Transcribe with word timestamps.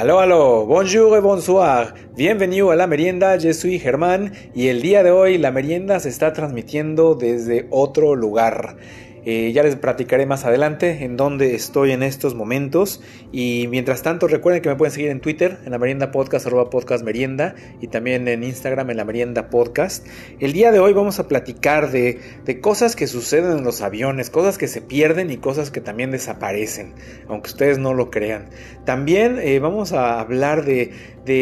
Aló, 0.00 0.18
aló, 0.18 0.64
bonjour 0.64 1.14
et 1.18 1.20
bonsoir. 1.20 1.92
Bienvenido 2.16 2.70
a 2.70 2.74
la 2.74 2.86
merienda, 2.86 3.36
yo 3.36 3.52
soy 3.52 3.78
Germán 3.78 4.32
y 4.54 4.68
el 4.68 4.80
día 4.80 5.02
de 5.02 5.10
hoy 5.10 5.36
la 5.36 5.50
merienda 5.50 6.00
se 6.00 6.08
está 6.08 6.32
transmitiendo 6.32 7.14
desde 7.16 7.66
otro 7.68 8.14
lugar. 8.14 8.78
Eh, 9.24 9.52
ya 9.52 9.62
les 9.62 9.76
platicaré 9.76 10.24
más 10.24 10.44
adelante 10.44 11.04
en 11.04 11.16
dónde 11.16 11.54
estoy 11.54 11.92
en 11.92 12.02
estos 12.02 12.34
momentos. 12.34 13.02
Y 13.32 13.66
mientras 13.70 14.02
tanto, 14.02 14.28
recuerden 14.28 14.62
que 14.62 14.68
me 14.68 14.76
pueden 14.76 14.92
seguir 14.92 15.10
en 15.10 15.20
Twitter, 15.20 15.58
en 15.64 15.72
la 15.72 15.78
merienda 15.78 16.10
podcast, 16.10 16.46
merienda, 17.02 17.54
y 17.80 17.88
también 17.88 18.26
en 18.28 18.42
Instagram, 18.42 18.90
en 18.90 18.96
la 18.96 19.04
merienda 19.04 19.50
podcast. 19.50 20.06
El 20.38 20.52
día 20.52 20.72
de 20.72 20.80
hoy 20.80 20.92
vamos 20.92 21.18
a 21.18 21.28
platicar 21.28 21.90
de, 21.90 22.18
cosas 22.60 22.96
que 22.96 23.06
suceden 23.06 23.58
en 23.58 23.64
los 23.64 23.80
aviones, 23.80 24.30
cosas 24.30 24.58
que 24.58 24.68
se 24.68 24.80
pierden 24.80 25.30
y 25.30 25.36
cosas 25.36 25.70
que 25.70 25.80
también 25.80 26.10
desaparecen, 26.10 26.94
aunque 27.28 27.50
ustedes 27.50 27.78
no 27.78 27.94
lo 27.94 28.10
crean. 28.10 28.50
También 28.84 29.38
eh, 29.38 29.58
vamos 29.60 29.92
a 29.92 30.20
hablar 30.20 30.64
de, 30.64 30.90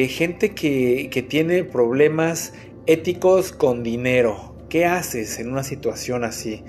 gente 0.09 0.51
que, 0.51 1.09
que 1.11 1.23
tiene 1.23 1.65
problemas 1.65 2.53
éticos 2.87 3.53
con 3.53 3.83
dinero. 3.83 4.55
¿Qué 4.69 4.85
haces 4.85 5.39
en 5.39 5.51
una 5.51 5.63
situación 5.63 6.25
así? 6.25 6.63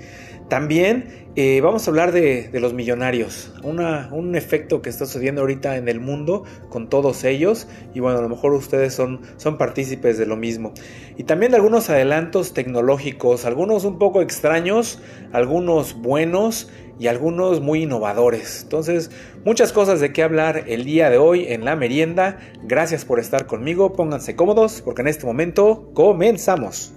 También 0.50 1.28
eh, 1.36 1.60
vamos 1.60 1.86
a 1.86 1.92
hablar 1.92 2.10
de, 2.10 2.50
los 2.54 2.74
millonarios, 2.74 3.54
un 3.62 4.34
efecto 4.34 4.82
que 4.82 4.90
está 4.90 5.06
sucediendo 5.06 5.42
ahorita 5.42 5.76
en 5.76 5.88
el 5.88 6.00
mundo 6.00 6.42
con 6.70 6.88
todos 6.88 7.22
ellos 7.22 7.68
y 7.94 8.00
bueno, 8.00 8.18
a 8.18 8.22
lo 8.22 8.28
mejor 8.28 8.52
ustedes 8.54 8.92
son, 8.92 9.20
son 9.36 9.58
partícipes 9.58 10.18
de 10.18 10.26
lo 10.26 10.36
mismo. 10.36 10.74
Y 11.16 11.22
también 11.22 11.52
de 11.52 11.58
algunos 11.58 11.88
adelantos 11.88 12.52
tecnológicos, 12.52 13.44
algunos 13.44 13.84
un 13.84 14.00
poco 14.00 14.22
extraños, 14.22 14.98
algunos 15.32 15.94
buenos 15.94 16.68
y 16.98 17.06
algunos 17.06 17.60
muy 17.60 17.84
innovadores. 17.84 18.62
Entonces, 18.64 19.12
muchas 19.44 19.72
cosas 19.72 20.00
de 20.00 20.12
qué 20.12 20.24
hablar 20.24 20.64
el 20.66 20.84
día 20.84 21.10
de 21.10 21.18
hoy 21.18 21.46
en 21.46 21.64
la 21.64 21.76
merienda. 21.76 22.40
Gracias 22.64 23.04
por 23.04 23.20
estar 23.20 23.46
conmigo, 23.46 23.92
pónganse 23.92 24.34
cómodos 24.34 24.82
porque 24.84 25.02
en 25.02 25.08
este 25.08 25.26
momento 25.26 25.92
comenzamos. 25.94 26.92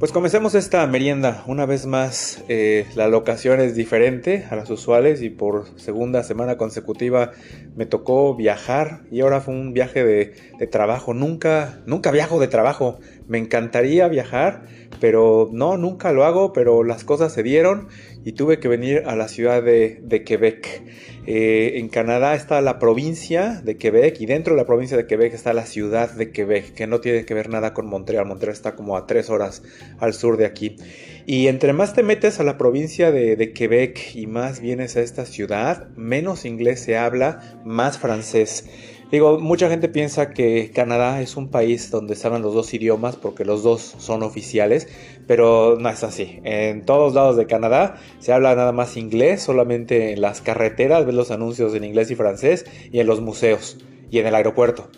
Pues 0.00 0.12
comencemos 0.12 0.54
esta 0.54 0.86
merienda. 0.86 1.44
Una 1.46 1.66
vez 1.66 1.84
más, 1.84 2.42
eh, 2.48 2.86
la 2.94 3.06
locación 3.06 3.60
es 3.60 3.74
diferente 3.74 4.46
a 4.48 4.56
las 4.56 4.70
usuales 4.70 5.20
y 5.20 5.28
por 5.28 5.78
segunda 5.78 6.22
semana 6.22 6.56
consecutiva 6.56 7.32
me 7.76 7.84
tocó 7.84 8.34
viajar 8.34 9.02
y 9.10 9.20
ahora 9.20 9.42
fue 9.42 9.52
un 9.52 9.74
viaje 9.74 10.02
de, 10.02 10.32
de 10.58 10.66
trabajo. 10.66 11.12
Nunca, 11.12 11.82
nunca 11.84 12.12
viajo 12.12 12.40
de 12.40 12.48
trabajo. 12.48 12.98
Me 13.28 13.36
encantaría 13.36 14.08
viajar, 14.08 14.62
pero 15.00 15.50
no, 15.52 15.76
nunca 15.76 16.12
lo 16.12 16.24
hago, 16.24 16.54
pero 16.54 16.82
las 16.82 17.04
cosas 17.04 17.34
se 17.34 17.42
dieron 17.42 17.88
y 18.24 18.32
tuve 18.32 18.58
que 18.58 18.68
venir 18.68 19.02
a 19.06 19.16
la 19.16 19.28
ciudad 19.28 19.62
de, 19.62 20.22
Quebec. 20.24 20.82
Eh, 21.32 21.78
en 21.78 21.88
Canadá 21.88 22.34
está 22.34 22.60
la 22.60 22.80
provincia 22.80 23.60
de 23.62 23.76
Quebec 23.76 24.20
y 24.20 24.26
dentro 24.26 24.54
de 24.54 24.60
la 24.60 24.66
provincia 24.66 24.96
de 24.96 25.06
Quebec 25.06 25.32
está 25.32 25.52
la 25.52 25.64
ciudad 25.64 26.10
de 26.10 26.32
Quebec, 26.32 26.74
que 26.74 26.88
no 26.88 27.00
tiene 27.00 27.24
que 27.24 27.34
ver 27.34 27.48
nada 27.48 27.72
con 27.72 27.86
Montreal. 27.86 28.26
Montreal 28.26 28.52
está 28.52 28.74
como 28.74 28.96
a 28.96 29.06
tres 29.06 29.30
horas 29.30 29.62
al 30.00 30.12
sur 30.12 30.36
de 30.36 30.44
aquí. 30.44 30.74
Y 31.26 31.46
entre 31.46 31.72
más 31.72 31.94
te 31.94 32.02
metes 32.02 32.40
a 32.40 32.42
la 32.42 32.58
provincia 32.58 33.12
de, 33.12 33.36
de 33.36 33.52
Quebec 33.52 34.16
y 34.16 34.26
más 34.26 34.58
vienes 34.58 34.96
a 34.96 35.02
esta 35.02 35.24
ciudad, 35.24 35.86
menos 35.94 36.44
inglés 36.44 36.80
se 36.80 36.96
habla, 36.96 37.60
más 37.64 37.96
francés. 37.96 38.64
Digo, 39.10 39.40
mucha 39.40 39.68
gente 39.68 39.88
piensa 39.88 40.30
que 40.30 40.70
Canadá 40.72 41.20
es 41.20 41.36
un 41.36 41.48
país 41.48 41.90
donde 41.90 42.14
se 42.14 42.28
hablan 42.28 42.42
los 42.42 42.54
dos 42.54 42.72
idiomas 42.72 43.16
porque 43.16 43.44
los 43.44 43.64
dos 43.64 43.96
son 43.98 44.22
oficiales, 44.22 44.86
pero 45.26 45.76
no 45.80 45.88
es 45.88 46.04
así. 46.04 46.38
En 46.44 46.84
todos 46.84 47.12
lados 47.14 47.36
de 47.36 47.46
Canadá 47.46 47.96
se 48.20 48.32
habla 48.32 48.54
nada 48.54 48.70
más 48.70 48.96
inglés, 48.96 49.42
solamente 49.42 50.12
en 50.12 50.20
las 50.20 50.40
carreteras 50.40 51.06
ves 51.06 51.14
los 51.16 51.32
anuncios 51.32 51.74
en 51.74 51.82
inglés 51.82 52.12
y 52.12 52.14
francés 52.14 52.66
y 52.92 53.00
en 53.00 53.08
los 53.08 53.20
museos 53.20 53.78
y 54.12 54.20
en 54.20 54.28
el 54.28 54.34
aeropuerto. 54.36 54.88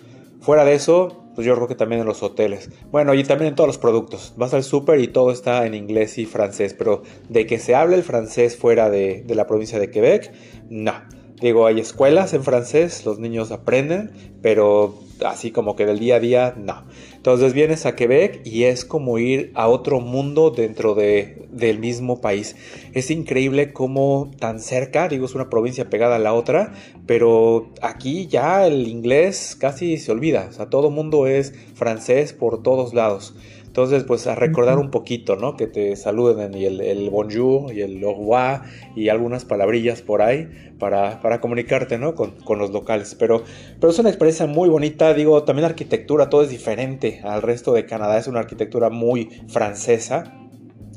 Fuera 0.43 0.67
de 0.67 0.75
eso, 0.75 1.25
pues 1.35 1.47
yo 1.47 1.55
creo 1.55 1.69
que 1.69 1.75
también 1.75 2.03
en 2.03 2.07
los 2.07 2.23
hoteles. 2.23 2.69
Bueno, 2.91 3.15
y 3.15 3.25
también 3.25 3.51
en 3.51 3.55
todos 3.55 3.69
los 3.69 3.79
productos. 3.79 4.35
Vas 4.37 4.53
al 4.53 4.63
súper 4.63 5.01
y 5.01 5.09
todo 5.09 5.33
está 5.33 5.65
en 5.65 5.73
inglés 5.73 6.19
y 6.19 6.27
francés, 6.27 6.75
pero 6.75 7.03
de 7.31 7.47
que 7.47 7.59
se 7.59 7.75
hable 7.75 7.97
el 7.97 8.03
francés 8.03 8.59
fuera 8.59 8.91
de, 8.91 9.23
de 9.23 9.35
la 9.35 9.47
provincia 9.47 9.79
de 9.79 9.91
Quebec, 9.91 10.33
no. 10.69 11.22
Digo, 11.43 11.67
hay 11.67 11.81
escuelas 11.81 12.35
en 12.35 12.45
francés, 12.45 13.05
los 13.05 13.19
niños 13.19 13.51
aprenden, 13.51 14.13
pero 14.43 15.01
así 15.27 15.51
como 15.51 15.75
que 15.75 15.87
del 15.87 15.99
día 15.99 16.17
a 16.17 16.21
día, 16.21 16.55
no. 16.57 16.85
Entonces 17.17 17.53
vienes 17.53 17.85
a 17.85 17.97
Quebec 17.97 18.43
y 18.45 18.65
es 18.65 18.85
como 18.85 19.19
ir 19.19 19.51
a 19.55 19.67
otro 19.67 19.99
mundo 19.99 20.51
dentro 20.51 20.95
de, 20.95 21.49
del 21.51 21.81
mismo 21.81 22.21
país. 22.21 22.55
Es 22.93 23.11
increíble 23.11 23.73
cómo 23.73 24.31
tan 24.39 24.61
cerca, 24.61 25.09
digo, 25.09 25.27
es 25.27 25.35
una 25.35 25.51
provincia 25.51 25.91
pegada 25.91 26.15
a 26.15 26.21
la 26.21 26.33
otra, 26.33 26.75
pero 27.07 27.73
aquí 27.83 28.29
ya 28.29 28.65
el 28.65 28.87
inglés 28.87 29.57
casi 29.59 29.99
se 29.99 30.13
olvida. 30.13 30.47
O 30.49 30.53
sea, 30.53 30.67
todo 30.67 30.91
mundo 30.91 31.27
es 31.27 31.55
francés 31.75 32.33
por 32.33 32.63
todos 32.63 32.95
lados. 32.95 33.35
Entonces, 33.73 34.05
pues 34.05 34.27
a 34.27 34.35
recordar 34.35 34.79
un 34.79 34.91
poquito, 34.91 35.37
¿no? 35.37 35.57
Que 35.57 35.67
te 35.67 35.97
saluden 35.97 36.53
y 36.55 36.67
el, 36.67 37.09
bonjour 37.09 37.73
y 37.73 37.81
el 37.81 38.05
au 38.05 38.13
revoir 38.13 38.61
y 38.95 39.09
algunas 39.09 39.47
palabrillas 39.47 40.03
por 40.03 40.21
ahí 40.21 40.47
para, 40.79 41.23
para 41.23 41.41
comunicarte, 41.41 41.97
¿no? 41.97 42.15
Con, 42.15 42.35
los 42.59 42.71
locales. 42.71 43.17
Pero, 43.19 43.45
pero 43.81 43.91
es 43.91 43.99
una 43.99 44.11
experiencia 44.11 44.47
muy 44.47 44.69
bonita, 44.69 45.15
digo, 45.15 45.45
también 45.45 45.63
la 45.63 45.69
arquitectura, 45.69 46.29
todo 46.29 46.43
es 46.43 46.51
diferente 46.51 47.23
al 47.25 47.41
resto 47.41 47.73
de 47.73 47.87
Canadá, 47.87 48.19
es 48.19 48.27
una 48.27 48.41
arquitectura 48.41 48.91
muy 48.91 49.31
francesa. 49.49 50.35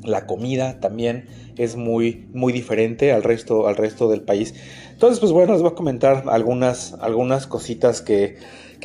La 0.04 0.26
comida 0.26 0.78
también 0.78 1.28
es 1.56 1.76
muy, 1.76 2.28
muy 2.34 2.52
diferente 2.52 3.10
al 3.10 3.22
resto, 3.22 3.68
al 3.68 3.76
resto 3.76 4.10
del 4.10 4.20
país. 4.20 4.54
Entonces, 4.92 5.18
pues 5.18 5.32
bueno, 5.32 5.54
les 5.54 5.62
voy 5.62 5.70
a 5.70 5.74
comentar 5.74 6.24
algunas, 6.26 6.92
algunas 7.00 7.46
cositas 7.46 8.02
que 8.02 8.36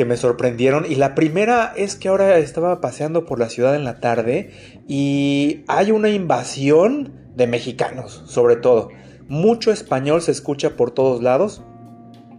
que 0.02 0.06
me 0.06 0.18
sorprendieron. 0.18 0.88
Y 0.90 0.96
la 0.96 1.14
primera 1.14 1.74
es 1.78 1.96
que 1.96 2.08
ahora 2.08 2.40
estaba 2.40 2.82
paseando 2.82 3.24
por 3.28 3.38
la 3.38 3.50
ciudad 3.50 3.76
en 3.76 3.84
la 3.84 4.00
tarde 4.00 4.50
y 4.88 5.64
hay 5.68 5.92
una 5.92 6.10
invasión 6.10 7.14
de 7.36 7.46
mexicanos, 7.46 8.24
sobre 8.26 8.56
todo. 8.56 8.90
Mucho 9.28 9.72
español 9.72 10.24
se 10.24 10.32
escucha 10.32 10.72
por 10.72 10.90
todos 10.90 11.22
lados, 11.22 11.62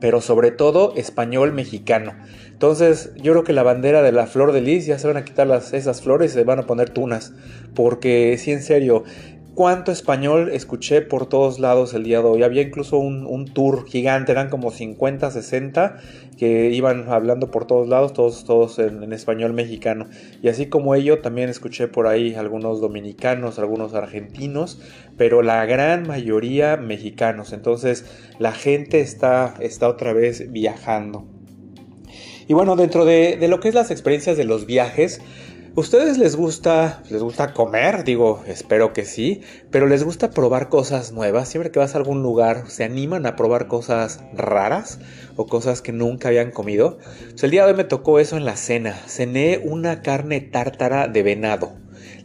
pero 0.00 0.20
sobre 0.20 0.50
todo 0.50 0.92
español 0.96 1.52
mexicano. 1.52 2.14
Entonces 2.50 3.12
yo 3.14 3.30
creo 3.30 3.44
que 3.44 3.52
la 3.52 3.62
bandera 3.62 4.02
de 4.02 4.10
la 4.10 4.26
flor 4.26 4.50
de 4.50 4.60
lis 4.60 4.84
ya 4.84 4.98
se 4.98 5.06
van 5.06 5.18
a 5.18 5.24
quitar 5.24 5.46
las, 5.46 5.72
esas 5.72 6.02
flores 6.02 6.32
y 6.32 6.34
se 6.34 6.42
van 6.42 6.58
a 6.58 6.66
poner 6.66 6.90
tunas. 6.90 7.32
Porque 7.76 8.36
si 8.38 8.50
en 8.50 8.64
serio, 8.64 9.04
cuánto 9.54 9.92
español 9.92 10.50
escuché 10.50 11.02
por 11.02 11.26
todos 11.26 11.58
lados 11.58 11.94
el 11.94 12.04
día 12.04 12.20
de 12.20 12.24
hoy. 12.24 12.42
Había 12.42 12.62
incluso 12.62 12.98
un, 12.98 13.44
tour 13.52 13.86
gigante, 13.86 14.32
eran 14.32 14.48
como 14.48 14.70
50, 14.70 15.30
60 15.30 15.98
que 16.38 16.70
iban 16.70 17.08
hablando 17.08 17.50
por 17.50 17.66
todos 17.66 17.88
lados, 17.88 18.12
todos, 18.12 18.44
todos 18.44 18.78
en, 18.78 19.12
español 19.12 19.52
mexicano. 19.52 20.06
Y 20.42 20.48
así 20.48 20.66
como 20.66 20.94
ello, 20.94 21.20
también 21.20 21.48
escuché 21.48 21.88
por 21.88 22.06
ahí 22.06 22.34
algunos 22.34 22.80
dominicanos, 22.80 23.58
algunos 23.58 23.94
argentinos, 23.94 24.80
pero 25.16 25.42
la 25.42 25.64
gran 25.66 26.06
mayoría 26.06 26.76
mexicanos. 26.76 27.52
Entonces 27.52 28.06
la 28.38 28.52
gente 28.52 29.00
está, 29.00 29.54
está 29.60 29.88
otra 29.88 30.12
vez 30.12 30.50
viajando. 30.50 31.26
Y 32.48 32.54
bueno, 32.54 32.74
dentro 32.76 33.04
de, 33.04 33.36
de 33.36 33.48
lo 33.48 33.60
que 33.60 33.68
es 33.68 33.74
las 33.74 33.90
experiencias 33.90 34.36
de 34.36 34.44
los 34.44 34.66
viajes, 34.66 35.20
¿Ustedes 35.74 36.18
les 36.18 36.36
gusta, 36.36 37.02
les 37.08 37.22
gusta 37.22 37.54
comer? 37.54 38.04
Digo, 38.04 38.44
espero 38.46 38.92
que 38.92 39.06
sí, 39.06 39.40
pero 39.70 39.86
les 39.86 40.04
gusta 40.04 40.28
probar 40.28 40.68
cosas 40.68 41.12
nuevas. 41.12 41.48
Siempre 41.48 41.70
que 41.70 41.78
vas 41.78 41.94
a 41.94 41.98
algún 41.98 42.22
lugar, 42.22 42.64
¿se 42.68 42.84
animan 42.84 43.24
a 43.24 43.36
probar 43.36 43.68
cosas 43.68 44.20
raras 44.34 44.98
o 45.36 45.46
cosas 45.46 45.80
que 45.80 45.92
nunca 45.92 46.28
habían 46.28 46.50
comido? 46.50 46.98
el 47.40 47.50
día 47.50 47.64
de 47.64 47.72
hoy 47.72 47.76
me 47.78 47.84
tocó 47.84 48.18
eso 48.18 48.36
en 48.36 48.44
la 48.44 48.56
cena. 48.56 48.92
Cené 49.06 49.62
una 49.64 50.02
carne 50.02 50.42
tártara 50.42 51.08
de 51.08 51.22
venado. 51.22 51.72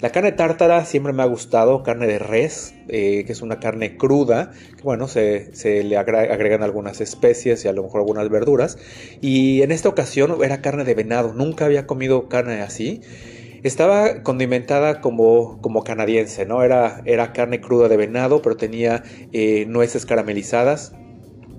La 0.01 0.11
carne 0.11 0.33
tártara 0.33 0.83
siempre 0.83 1.13
me 1.13 1.23
ha 1.23 1.27
gustado, 1.27 1.83
carne 1.83 2.05
de 2.05 2.19
res, 2.19 2.75
eh, 2.89 3.23
que 3.25 3.31
es 3.31 3.41
una 3.41 3.61
carne 3.61 3.95
cruda, 3.95 4.51
bueno, 4.83 5.07
se, 5.07 5.55
se, 5.55 5.83
le 5.83 5.97
agregan 5.97 6.63
algunas 6.63 7.01
especies 7.01 7.63
y 7.63 7.67
a 7.67 7.73
lo 7.73 7.83
mejor 7.83 8.01
algunas 8.01 8.29
verduras. 8.29 8.77
Y 9.21 9.61
en 9.61 9.71
esta 9.71 9.87
ocasión 9.87 10.35
era 10.43 10.61
carne 10.61 10.83
de 10.83 10.93
venado, 10.93 11.33
nunca 11.33 11.65
había 11.65 11.87
comido 11.87 12.27
carne 12.27 12.61
así. 12.61 13.01
Estaba 13.67 14.23
condimentada 14.23 15.01
como, 15.01 15.61
como 15.61 15.83
canadiense, 15.83 16.45
¿no? 16.45 16.63
Era, 16.63 17.01
era 17.03 17.33
carne 17.33 17.59
cruda 17.59 17.89
de 17.89 17.97
venado, 17.97 18.41
pero 18.41 18.55
tenía 18.55 19.03
eh, 19.33 19.65
nueces 19.67 20.05
caramelizadas, 20.05 20.93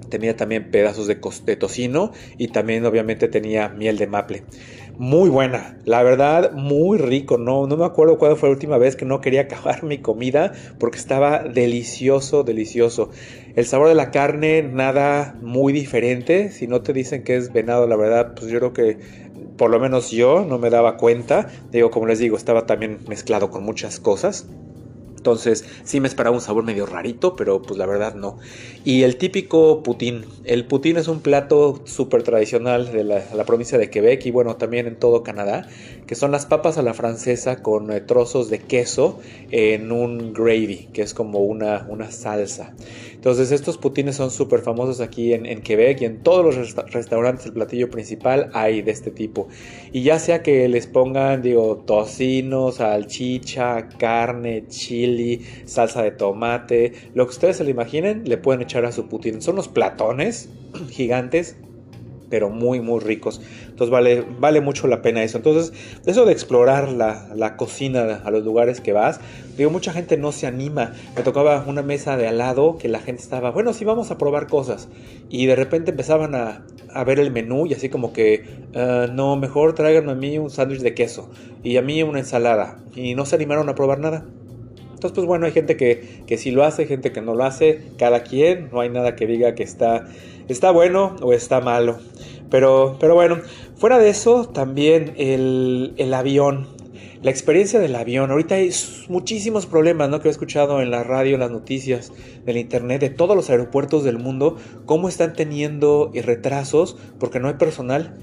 tenía 0.09 0.35
también 0.35 0.71
pedazos 0.71 1.07
de, 1.07 1.21
de, 1.45 1.57
tocino 1.57 2.13
y 2.39 2.49
también 2.49 2.87
obviamente 2.87 3.29
tenía 3.29 3.69
miel 3.69 3.99
de 3.99 4.07
maple. 4.07 4.45
Muy 4.97 5.29
buena, 5.29 5.79
la 5.85 6.03
verdad, 6.03 6.53
muy 6.53 6.99
rico. 6.99 7.39
No, 7.39 7.67
no 7.67 7.77
me 7.77 7.85
acuerdo 7.85 8.19
cuándo 8.19 8.37
fue 8.37 8.49
la 8.49 8.55
última 8.55 8.79
vez 8.79 8.97
que 8.97 9.05
no 9.05 9.21
quería 9.21 9.43
acabar 9.43 9.85
mi 9.85 9.99
comida 9.99 10.53
porque 10.81 10.99
estaba 10.99 11.45
delicioso, 11.45 12.43
delicioso. 12.43 13.11
El 13.55 13.67
sabor 13.67 13.89
de 13.89 13.95
la 13.95 14.11
carne, 14.11 14.63
nada 14.63 15.37
muy 15.43 15.73
diferente. 15.73 16.51
Si 16.51 16.67
no 16.67 16.81
te 16.81 16.93
dicen 16.93 17.23
que 17.23 17.37
es 17.37 17.53
venado, 17.53 17.87
la 17.87 17.97
verdad, 17.97 18.35
pues 18.35 18.51
yo 18.51 18.59
creo 18.59 18.73
que 18.73 18.99
por 19.59 19.71
lo 19.71 19.79
menos 19.79 20.11
yo 20.11 20.47
no 20.49 20.59
me 20.59 20.71
daba 20.71 20.97
cuenta. 20.97 21.49
Digo, 21.71 21.91
como 21.91 22.07
les 22.07 22.21
digo, 22.21 22.37
estaba 22.37 22.65
también 22.65 23.01
mezclado 23.09 23.51
con 23.51 23.65
muchas 23.65 24.01
cosas. 24.01 24.47
Entonces 25.19 25.65
sí 25.83 26.01
me 26.01 26.07
esperaba 26.07 26.35
un 26.35 26.41
sabor 26.41 26.63
medio 26.63 26.87
rarito, 26.87 27.35
pero 27.35 27.61
pues 27.61 27.77
la 27.77 27.87
verdad 27.87 28.15
no. 28.15 28.39
Y 28.85 29.03
el 29.03 29.17
típico 29.17 29.83
putín. 29.83 30.25
El 30.45 30.65
putín 30.65 30.97
es 30.97 31.09
un 31.09 31.21
plato 31.21 31.83
súper 31.85 32.23
tradicional 32.23 32.93
de 32.93 33.03
la, 33.03 33.45
provincia 33.45 33.79
de 33.79 33.91
Quebec 33.91 34.25
y 34.27 34.31
bueno, 34.31 34.57
también 34.57 34.87
en 34.87 34.97
todo 34.97 35.25
Canadá, 35.25 35.69
que 36.07 36.15
son 36.15 36.31
las 36.31 36.47
papas 36.47 36.79
a 36.79 36.83
la 36.83 36.95
francesa 36.95 37.63
con 37.63 37.91
eh, 37.91 38.01
trozos 38.01 38.49
de 38.49 38.61
queso 38.61 39.19
en 39.51 39.91
un 39.91 40.33
gravy, 40.33 40.89
que 40.93 41.03
es 41.03 41.15
como 41.15 41.41
una, 41.41 41.85
una 41.89 42.13
salsa. 42.13 42.73
Entonces 43.19 43.51
estos 43.51 43.79
putines 43.79 44.15
son 44.15 44.31
súper 44.31 44.61
famosos 44.61 45.01
aquí 45.01 45.35
en, 45.35 45.61
Quebec 45.63 46.03
y 46.03 46.05
en 46.05 46.23
todos 46.23 46.45
los 46.55 46.77
restaurantes 46.93 47.47
el 47.47 47.53
platillo 47.53 47.91
principal 47.91 48.49
hay 48.55 48.81
de 48.81 48.93
este 48.93 49.11
tipo. 49.11 49.49
Y 49.93 50.05
ya 50.05 50.21
sea 50.21 50.41
que 50.41 50.69
les 50.69 50.87
pongan, 50.87 51.43
digo, 51.43 51.83
tocino, 51.85 52.71
salchicha, 52.71 53.89
carne, 53.99 54.69
chili, 54.69 55.45
salsa 55.65 56.05
de 56.05 56.13
tomate, 56.13 56.93
lo 57.15 57.27
que 57.27 57.31
ustedes 57.31 57.57
se 57.57 57.65
lo 57.65 57.71
imaginen, 57.71 58.23
le 58.25 58.39
pueden 58.39 58.63
echar 58.63 58.85
a 58.85 58.93
su 58.93 59.09
putín. 59.09 59.43
Son 59.43 59.55
unos 59.55 59.67
platones 59.67 60.49
gigantes 60.91 61.57
pero 62.31 62.51
muy 62.51 62.81
muy 62.81 63.01
ricos. 63.01 63.41
Entonces 63.79 63.93
vale, 63.93 64.25
vale 64.41 64.61
mucho 64.61 64.89
la 64.89 65.03
pena 65.03 65.23
eso. 65.23 65.37
Entonces, 65.37 65.73
eso 66.05 66.25
de 66.25 66.33
explorar 66.33 66.89
la, 66.89 67.29
la, 67.37 67.57
cocina 67.57 68.21
a 68.25 68.31
los 68.33 68.45
lugares 68.45 68.81
que 68.81 68.93
vas, 68.93 69.21
digo, 69.57 69.71
mucha 69.71 69.93
gente 69.93 70.17
no 70.17 70.33
se 70.33 70.49
anima. 70.49 70.95
Me 71.15 71.23
tocaba 71.23 71.63
una 71.65 71.83
mesa 71.83 72.17
de 72.17 72.27
al 72.27 72.39
lado 72.39 72.77
que 72.77 72.89
la 72.89 72.99
gente 72.99 73.23
estaba, 73.23 73.53
bueno, 73.53 73.73
sí 73.73 73.85
vamos 73.85 74.11
a 74.11 74.19
probar 74.19 74.49
cosas. 74.49 74.89
Y 75.31 75.47
de 75.47 75.55
repente 75.55 75.93
empezaban 75.93 76.35
a, 76.35 76.65
a 76.93 77.05
ver 77.05 77.21
el 77.21 77.31
menú 77.31 77.67
y 77.67 77.75
así 77.75 77.89
como 77.89 78.13
que, 78.13 78.43
ah, 78.75 79.07
no, 79.13 79.37
mejor 79.37 79.77
tráiganme 79.77 80.11
a 80.11 80.17
mí 80.17 80.39
un 80.39 80.51
sándwich 80.51 80.81
de 80.81 80.95
queso 80.95 81.31
y 81.63 81.77
a 81.77 81.83
mí 81.83 82.03
una 82.03 82.19
ensalada. 82.19 82.79
Y 82.97 83.15
no 83.15 83.27
se 83.27 83.37
animaron 83.37 83.69
a 83.69 83.77
probar 83.77 84.01
nada. 84.01 84.25
Entonces, 84.89 85.15
pues 85.15 85.27
bueno, 85.29 85.47
hay 85.47 85.53
gente 85.53 85.77
que, 85.77 86.25
que 86.27 86.37
sí 86.37 86.51
lo 86.51 86.65
hace, 86.65 86.87
gente 86.87 87.13
que 87.13 87.21
no 87.21 87.37
lo 87.37 87.45
hace, 87.45 87.81
cada 87.97 88.25
quien, 88.25 88.71
no 88.73 88.81
hay 88.81 88.89
nada 88.89 89.15
que 89.15 89.29
diga 89.29 89.55
que 89.55 89.63
está, 89.63 90.09
está 90.49 90.73
bueno 90.73 91.15
o 91.23 91.33
está 91.33 91.61
malo. 91.61 92.01
Pero, 92.51 92.97
pero 92.99 93.15
bueno, 93.15 93.41
fuera 93.79 93.99
de 93.99 94.11
eso, 94.11 94.49
también 94.49 95.15
el, 95.17 95.95
el 95.97 96.15
avión. 96.15 96.67
La 97.23 97.31
experiencia 97.31 97.81
del 97.81 97.97
avión, 97.97 98.31
ahorita 98.31 98.55
hay 98.55 98.71
muchísimos 99.09 99.67
problemas, 99.67 100.09
¿no? 100.09 100.21
Que 100.21 100.29
he 100.29 100.31
escuchado 100.31 100.81
en 100.81 100.91
la 100.91 101.03
radio, 101.03 101.35
en 101.35 101.41
las 101.41 101.51
noticias, 101.51 102.13
del 102.45 102.57
internet, 102.57 103.01
de 103.01 103.11
todos 103.11 103.35
los 103.35 103.51
aeropuertos 103.51 104.05
del 104.05 104.19
mundo, 104.19 104.57
cómo 104.87 105.09
están 105.09 105.33
teniendo 105.35 106.13
retrasos 106.15 106.97
porque 107.19 107.41
no 107.41 107.49
hay 107.49 107.55
personal. 107.55 108.17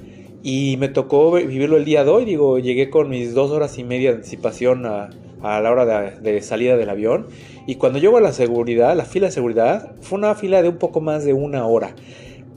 Y 0.43 0.77
me 0.77 0.87
tocó 0.87 1.31
vivirlo 1.31 1.75
el 1.75 1.85
día 1.85 2.03
de 2.03 2.11
hoy, 2.11 2.25
digo, 2.25 2.59
llegué 2.59 2.89
con 2.89 3.09
mis 3.09 3.33
dos 3.33 3.51
horas 3.51 3.77
y 3.77 3.83
media 3.83 4.11
de 4.11 4.17
anticipación 4.17 4.85
a, 4.85 5.09
a 5.45 5.61
la 5.61 5.71
hora 5.71 5.85
de, 5.85 6.41
salida 6.41 6.75
del 6.75 6.89
avión. 6.89 7.27
Y 7.67 7.75
cuando 7.75 7.99
llego 7.99 8.17
a 8.17 8.21
la 8.21 8.31
seguridad, 8.31 8.95
la 8.95 9.05
fila 9.05 9.27
de 9.27 9.31
seguridad, 9.31 9.91
fue 10.01 10.17
una 10.17 10.35
fila 10.35 10.61
de 10.61 10.69
un 10.69 10.77
poco 10.77 11.01
más 11.01 11.23
de 11.25 11.33
una 11.33 11.65
hora. 11.65 11.95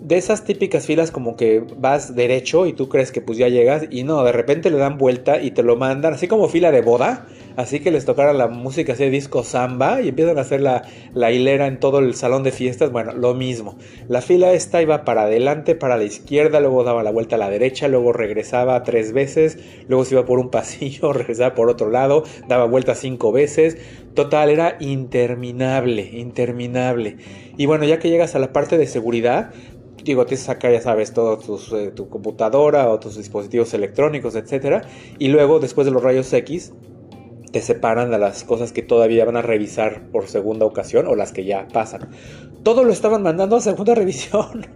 De 0.01 0.17
esas 0.17 0.45
típicas 0.45 0.87
filas 0.87 1.11
como 1.11 1.37
que 1.37 1.65
vas 1.77 2.15
derecho 2.15 2.67
y 2.67 2.73
tú 2.73 2.89
crees 2.89 3.11
que 3.11 3.21
pues 3.21 3.37
ya 3.37 3.49
llegas 3.49 3.87
y 3.91 4.05
no, 4.05 4.23
de 4.23 4.31
repente 4.31 4.71
le 4.71 4.79
dan 4.79 4.97
vuelta 4.97 5.41
y 5.43 5.51
te 5.51 5.65
lo 5.65 5.77
mandan, 5.77 6.15
así 6.15 6.29
como 6.29 6.49
fila 6.49 6.71
de 6.71 6.83
boda, 6.83 7.27
así 7.57 7.81
que 7.81 7.91
les 7.91 8.05
tocara 8.05 8.33
la 8.33 8.47
música 8.47 8.93
así 8.93 9.03
de 9.05 9.11
disco 9.11 9.43
samba 9.43 10.01
y 10.01 10.11
empiezan 10.11 10.39
a 10.39 10.43
hacer 10.43 10.61
la, 10.61 10.83
la 11.15 11.33
hilera 11.33 11.67
en 11.67 11.81
todo 11.81 11.99
el 11.99 12.15
salón 12.15 12.45
de 12.45 12.53
fiestas, 12.53 12.93
bueno, 12.93 13.13
lo 13.13 13.35
mismo. 13.35 13.77
La 14.09 14.21
fila 14.21 14.53
esta 14.53 14.81
iba 14.81 15.05
para 15.05 15.23
adelante, 15.23 15.75
para 15.75 15.97
la 15.97 16.05
izquierda, 16.05 16.61
luego 16.61 16.85
daba 16.85 17.03
la 17.03 17.11
vuelta 17.11 17.35
a 17.35 17.39
la 17.41 17.51
derecha, 17.51 17.89
luego 17.89 18.13
regresaba 18.13 18.83
tres 18.85 19.13
veces, 19.13 19.59
luego 19.89 20.05
se 20.05 20.15
iba 20.15 20.25
por 20.25 20.39
un 20.39 20.51
pasillo, 20.51 21.13
regresaba 21.13 21.55
por 21.55 21.69
otro 21.69 21.91
lado, 21.91 22.23
daba 22.49 22.67
vuelta 22.67 22.95
cinco 22.95 23.33
veces. 23.33 23.79
Total, 24.15 24.51
era 24.51 24.77
interminable, 24.81 26.03
interminable. 26.03 27.17
Y 27.57 27.67
bueno, 27.67 27.85
ya 27.85 27.99
que 27.99 28.11
llegas 28.11 28.35
a 28.35 28.39
la 28.39 28.53
parte 28.53 28.79
de 28.79 28.87
seguridad, 28.87 29.53
digo, 30.05 30.27
tienes 30.27 30.41
que 30.41 30.47
sacar, 30.47 30.73
ya 30.73 30.81
sabes, 30.81 31.13
todo 31.13 31.39
eh, 31.77 31.93
tu 31.95 32.09
computadora 32.09 32.89
o 32.89 32.99
tus 32.99 33.17
dispositivos 33.17 33.75
electrónicos, 33.75 34.35
etcétera. 34.35 34.83
Y 35.19 35.29
luego, 35.29 35.61
después 35.61 35.85
de 35.85 35.91
los 35.91 36.03
rayos 36.03 36.33
X, 36.33 36.73
te 37.53 37.61
separan 37.61 38.11
de 38.11 38.19
las 38.19 38.45
cosas 38.45 38.73
que 38.73 38.83
todavía 38.83 39.25
van 39.25 39.37
a 39.37 39.43
revisar 39.43 40.11
por 40.11 40.27
segunda 40.27 40.67
ocasión 40.67 41.07
o 41.07 41.15
las 41.15 41.33
que 41.33 41.45
ya 41.45 41.69
pasan. 41.69 42.11
Todo 42.63 42.85
lo 42.85 42.93
estaban 42.93 43.23
mandando 43.23 43.57
a 43.57 43.61
segunda 43.61 43.95
revisión. 43.97 44.67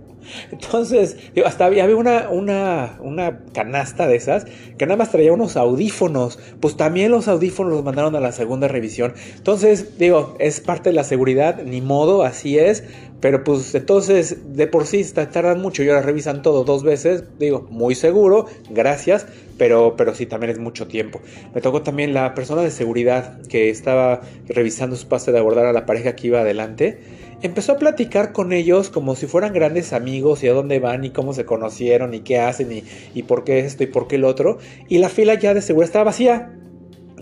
Entonces, 0.51 1.17
hasta 1.45 1.67
había, 1.67 1.85
una, 1.97 2.29
una, 2.31 2.99
una, 3.01 3.41
canasta 3.53 4.07
de 4.07 4.17
esas 4.17 4.45
que 4.79 4.87
nada 4.87 4.97
más 4.97 5.11
traía 5.11 5.33
unos 5.33 5.57
audífonos. 5.57 6.39
Pues 6.61 6.77
también 6.77 7.11
los 7.11 7.29
audífonos 7.29 7.73
los 7.73 7.85
mandaron 7.85 8.17
a 8.17 8.21
la 8.21 8.33
segunda 8.33 8.69
revisión. 8.69 9.15
Entonces, 9.37 9.99
digo, 9.99 10.37
es 10.39 10.61
parte 10.61 10.91
de 10.91 10.95
la 10.95 11.05
seguridad, 11.05 11.63
ni 11.65 11.81
modo, 11.81 12.23
así 12.23 12.59
es. 12.59 12.85
Pero 13.21 13.45
pues 13.45 13.73
entonces, 13.77 14.57
de 14.57 14.67
por 14.67 14.85
sí 14.85 15.05
tardan 15.13 15.61
mucho 15.61 15.85
y 15.85 15.89
ahora 15.89 16.03
revisan 16.03 16.43
todo 16.43 16.65
dos 16.65 16.83
veces. 16.83 17.25
Digo, 17.39 17.69
muy 17.71 17.95
seguro, 17.95 18.47
gracias. 18.69 19.27
Pero, 19.59 19.95
pero 19.97 20.13
sí, 20.15 20.27
también 20.27 20.51
es 20.51 20.59
mucho 20.59 20.89
tiempo. 20.89 21.21
Me 21.55 21.61
tocó 21.61 21.83
también 21.83 22.15
la 22.15 22.35
persona 22.35 22.63
de 22.63 22.73
seguridad 22.73 23.41
que 23.43 23.71
estaba 23.71 24.23
revisando 24.49 24.97
su 24.97 25.07
pase 25.07 25.31
de 25.31 25.39
abordar 25.39 25.67
a 25.67 25.73
la 25.73 25.87
pareja 25.87 26.17
que 26.17 26.27
iba 26.27 26.41
adelante 26.41 26.99
empezó 27.43 27.73
a 27.73 27.79
platicar 27.79 28.33
con 28.33 28.53
ellos 28.53 28.89
como 28.89 29.15
si 29.17 29.27
fueran 29.27 29.53
grandes 29.53 29.93
amigos 29.93 30.43
y 30.43 30.49
a 30.49 30.53
dónde 30.53 30.79
van 30.79 31.05
y 31.05 31.11
cómo 31.11 31.35
se 31.35 31.45
conocieron 31.45 32.15
y 32.15 32.21
qué 32.21 32.39
hacen 32.39 32.73
y, 32.73 32.85
y 33.15 33.25
por 33.25 33.45
qué 33.45 33.61
esto 33.61 33.83
y 33.83 33.87
por 33.87 34.09
qué 34.09 34.17
el 34.17 34.25
otro. 34.25 34.59
Y 34.89 34.99
la 34.99 35.09
fila 35.09 35.35
ya 35.35 35.55
de 35.55 35.63
seguridad 35.63 35.89
estaba 35.89 36.05
vacía. 36.07 36.59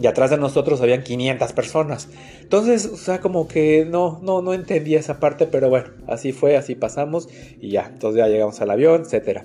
Y 0.00 0.06
atrás 0.06 0.30
de 0.30 0.38
nosotros 0.38 0.80
habían 0.80 1.02
500 1.02 1.52
personas. 1.52 2.08
Entonces, 2.40 2.86
o 2.86 2.96
sea, 2.96 3.20
como 3.20 3.46
que 3.48 3.84
no, 3.84 4.18
no, 4.22 4.40
no 4.40 4.54
entendía 4.54 4.98
esa 4.98 5.20
parte, 5.20 5.46
pero 5.46 5.68
bueno, 5.68 5.88
así 6.06 6.32
fue, 6.32 6.56
así 6.56 6.74
pasamos 6.74 7.28
y 7.60 7.70
ya. 7.70 7.90
Entonces 7.92 8.18
ya 8.18 8.28
llegamos 8.28 8.58
al 8.62 8.70
avión, 8.70 9.02
etc. 9.02 9.42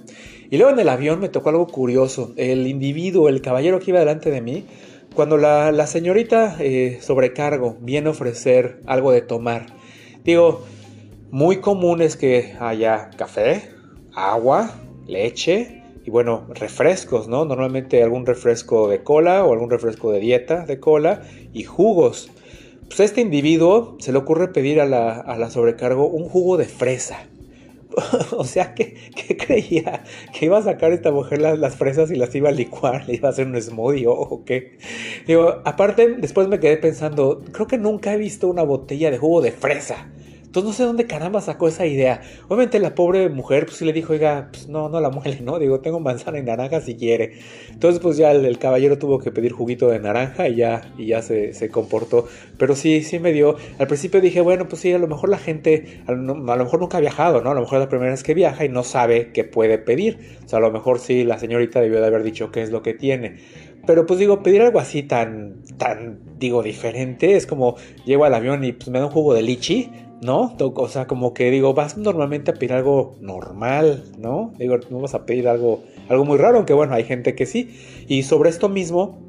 Y 0.50 0.58
luego 0.58 0.72
en 0.72 0.80
el 0.80 0.88
avión 0.88 1.20
me 1.20 1.28
tocó 1.28 1.50
algo 1.50 1.68
curioso. 1.68 2.34
El 2.38 2.68
individuo, 2.68 3.28
el 3.28 3.42
caballero 3.42 3.80
que 3.80 3.92
iba 3.92 4.00
delante 4.00 4.32
de 4.32 4.40
mí, 4.40 4.66
cuando 5.14 5.38
la, 5.38 5.72
la 5.72 5.88
señorita 5.88 6.58
eh, 6.60 7.00
sobrecargo 7.02 7.78
viene 7.80 8.08
a 8.08 8.12
ofrecer 8.12 8.82
algo 8.86 9.12
de 9.12 9.22
tomar, 9.22 9.68
Digo, 10.26 10.64
muy 11.30 11.58
común 11.62 12.02
es 12.02 12.18
que 12.18 12.56
haya 12.60 13.12
café, 13.16 13.70
agua, 14.16 14.72
leche 15.06 15.84
y 16.04 16.10
bueno, 16.10 16.48
refrescos, 16.50 17.28
¿no? 17.28 17.46
Normalmente 17.46 18.02
algún 18.02 18.26
refresco 18.26 18.90
de 18.90 19.04
cola 19.04 19.46
o 19.46 19.54
algún 19.54 19.70
refresco 19.70 20.12
de 20.12 20.20
dieta 20.20 20.66
de 20.66 20.80
cola 20.80 21.22
y 21.54 21.64
jugos. 21.64 22.32
Pues 22.88 23.00
a 23.02 23.04
este 23.04 23.22
individuo 23.22 23.98
se 24.00 24.12
le 24.12 24.18
ocurre 24.18 24.48
pedir 24.48 24.82
a 24.82 24.88
la, 24.88 25.12
a 25.20 25.38
la 25.38 25.52
sobrecargo 25.52 26.08
un 26.08 26.28
jugo 26.28 26.58
de 26.58 26.66
fresa. 26.66 27.28
o 28.38 28.44
sea, 28.44 28.74
¿qué, 28.74 28.96
creía? 29.38 30.04
¿Que 30.38 30.46
iba 30.46 30.58
a 30.58 30.64
sacar 30.64 30.92
esta 30.92 31.12
mujer 31.12 31.40
las, 31.42 31.76
fresas 31.76 32.12
y 32.12 32.16
las 32.16 32.34
iba 32.36 32.50
a 32.50 32.52
licuar? 32.52 33.08
¿Le 33.08 33.16
iba 33.16 33.30
a 33.30 33.32
hacer 33.32 33.48
un 33.48 33.62
smoothie 33.62 34.06
o 34.08 34.44
qué? 34.46 34.78
Digo, 35.28 35.62
aparte, 35.66 36.16
después 36.18 36.48
me 36.48 36.60
quedé 36.60 36.78
pensando, 36.78 37.42
creo 37.52 37.68
que 37.68 37.78
nunca 37.78 38.14
he 38.14 38.18
visto 38.18 38.48
una 38.48 38.64
botella 38.64 39.12
de 39.12 39.18
jugo 39.18 39.42
de 39.42 39.52
fresa. 39.52 40.08
Entonces 40.56 40.70
no 40.70 40.74
sé 40.74 40.84
dónde 40.84 41.06
caramba 41.06 41.42
sacó 41.42 41.68
esa 41.68 41.86
idea. 41.86 42.22
Obviamente 42.48 42.80
la 42.80 42.96
pobre 42.96 43.28
mujer 43.28 43.66
pues 43.66 43.76
sí 43.76 43.84
le 43.84 43.92
dijo, 43.92 44.14
oiga, 44.14 44.48
pues 44.54 44.70
no, 44.70 44.88
no 44.88 45.02
la 45.02 45.10
muele, 45.10 45.42
¿no? 45.42 45.60
Digo, 45.60 45.82
tengo 45.82 46.00
manzana 46.00 46.40
y 46.40 46.44
naranja 46.44 46.80
si 46.80 46.96
quiere. 46.96 47.34
Entonces 47.70 48.00
pues 48.00 48.16
ya 48.16 48.32
el, 48.32 48.58
caballero 48.58 48.98
tuvo 48.98 49.20
que 49.20 49.32
pedir 49.32 49.52
juguito 49.52 49.90
de 49.90 50.00
naranja 50.00 50.48
y 50.48 50.56
ya, 50.56 50.94
y 50.98 51.08
ya 51.08 51.22
se, 51.22 51.54
se, 51.54 51.70
comportó. 51.70 52.30
Pero 52.58 52.74
sí, 52.78 53.02
sí 53.02 53.20
me 53.20 53.34
dio. 53.34 53.58
Al 53.80 53.88
principio 53.88 54.22
dije, 54.22 54.40
bueno, 54.40 54.70
pues 54.70 54.82
sí, 54.82 54.94
a 54.94 54.98
lo 54.98 55.10
mejor 55.10 55.28
la 55.28 55.40
gente, 55.40 56.02
a 56.08 56.14
lo, 56.14 56.36
mejor 56.36 56.80
nunca 56.80 57.00
ha 57.00 57.02
viajado, 57.02 57.42
¿no? 57.42 57.52
A 57.52 57.54
lo 57.54 57.60
mejor 57.60 57.80
es 57.80 57.84
la 57.84 57.90
primera 57.90 58.12
vez 58.12 58.24
que 58.24 58.34
viaja 58.34 58.64
y 58.64 58.70
no 58.70 58.84
sabe 58.84 59.34
qué 59.34 59.44
puede 59.44 59.78
pedir. 59.78 60.38
O 60.46 60.48
sea, 60.48 60.60
a 60.60 60.62
lo 60.62 60.72
mejor 60.72 61.00
sí, 61.00 61.26
la 61.26 61.38
señorita 61.38 61.82
debió 61.82 62.00
de 62.00 62.08
haber 62.08 62.24
dicho 62.24 62.54
qué 62.54 62.62
es 62.62 62.72
lo 62.72 62.82
que 62.82 62.94
tiene. 62.94 63.40
Pero 63.86 64.06
pues 64.06 64.20
digo, 64.20 64.42
pedir 64.42 64.62
algo 64.62 64.80
así 64.80 65.04
tan, 65.04 65.62
tan, 65.78 66.20
digo, 66.40 66.64
diferente, 66.64 67.36
es 67.36 67.46
como 67.46 67.76
llego 68.06 68.26
al 68.26 68.34
avión 68.34 68.64
y 68.64 68.72
pues 68.72 68.88
me 68.90 69.00
da 69.00 69.06
un 69.06 69.12
jugo 69.12 69.34
de 69.34 69.44
lichi 69.44 69.92
¿no? 70.26 70.56
O 70.60 70.88
sea, 70.90 71.08
como 71.08 71.34
que 71.34 71.52
digo, 71.52 71.74
vas 71.74 71.98
normalmente 71.98 72.52
a 72.52 72.54
pedir 72.56 72.74
algo 72.74 73.16
normal, 73.22 74.04
¿no? 74.18 74.54
Digo, 74.58 74.78
no 74.90 75.00
vas 75.00 75.14
a 75.14 75.26
pedir 75.26 75.48
algo, 75.48 75.84
algo 76.10 76.26
muy 76.26 76.38
raro, 76.38 76.58
aunque 76.58 76.74
bueno, 76.74 76.94
hay 76.96 77.04
gente 77.04 77.36
que 77.36 77.46
sí. 77.46 77.70
Y 78.08 78.24
sobre 78.24 78.50
esto 78.50 78.68
mismo, 78.68 79.20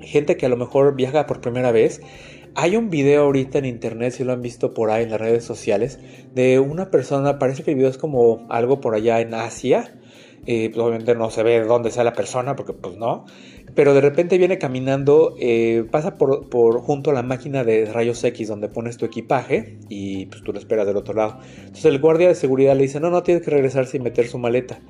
gente 0.00 0.36
que 0.36 0.46
a 0.46 0.48
lo 0.48 0.56
mejor 0.56 0.96
viaja 0.96 1.26
por 1.26 1.40
primera 1.40 1.70
vez, 1.72 2.02
hay 2.54 2.76
un 2.76 2.90
video 2.90 3.22
ahorita 3.22 3.58
en 3.58 3.64
internet, 3.64 4.12
si 4.12 4.24
lo 4.24 4.32
han 4.32 4.42
visto 4.42 4.74
por 4.74 4.90
ahí 4.90 5.04
en 5.04 5.10
las 5.10 5.20
redes 5.20 5.44
sociales, 5.44 6.00
de 6.34 6.58
una 6.58 6.90
persona, 6.90 7.38
parece 7.38 7.62
que 7.62 7.70
el 7.70 7.76
video 7.76 7.90
es 7.90 7.96
como 7.96 8.46
algo 8.50 8.80
por 8.80 8.94
allá 8.94 9.20
en 9.20 9.32
Asia, 9.34 9.94
eh, 10.44 10.70
pues, 10.70 10.84
obviamente 10.84 11.14
no 11.14 11.30
se 11.30 11.44
ve 11.44 11.60
dónde 11.60 11.88
está 11.88 12.02
la 12.02 12.14
persona, 12.14 12.56
porque 12.56 12.72
pues 12.72 12.96
no, 12.96 13.26
pero 13.74 13.94
de 13.94 14.00
repente 14.00 14.38
viene 14.38 14.58
caminando, 14.58 15.34
eh, 15.38 15.84
pasa 15.90 16.16
por, 16.16 16.80
junto 16.80 17.10
a 17.10 17.14
la 17.14 17.22
máquina 17.22 17.64
de 17.64 17.86
rayos 17.86 18.22
X 18.22 18.48
donde 18.48 18.68
pones 18.68 18.98
tu 18.98 19.06
equipaje 19.06 19.78
y 19.88 20.26
pues 20.26 20.42
tú 20.42 20.52
lo 20.52 20.58
esperas 20.58 20.86
del 20.86 20.96
otro 20.96 21.14
lado. 21.14 21.38
Entonces 21.58 21.86
el 21.86 21.98
guardia 21.98 22.28
de 22.28 22.34
seguridad 22.34 22.76
le 22.76 22.82
dice, 22.82 23.00
no, 23.00 23.10
no, 23.10 23.22
tienes 23.22 23.42
que 23.42 23.50
regresar 23.50 23.86
sin 23.86 24.02
meter 24.02 24.28
su 24.28 24.38
maleta. 24.38 24.80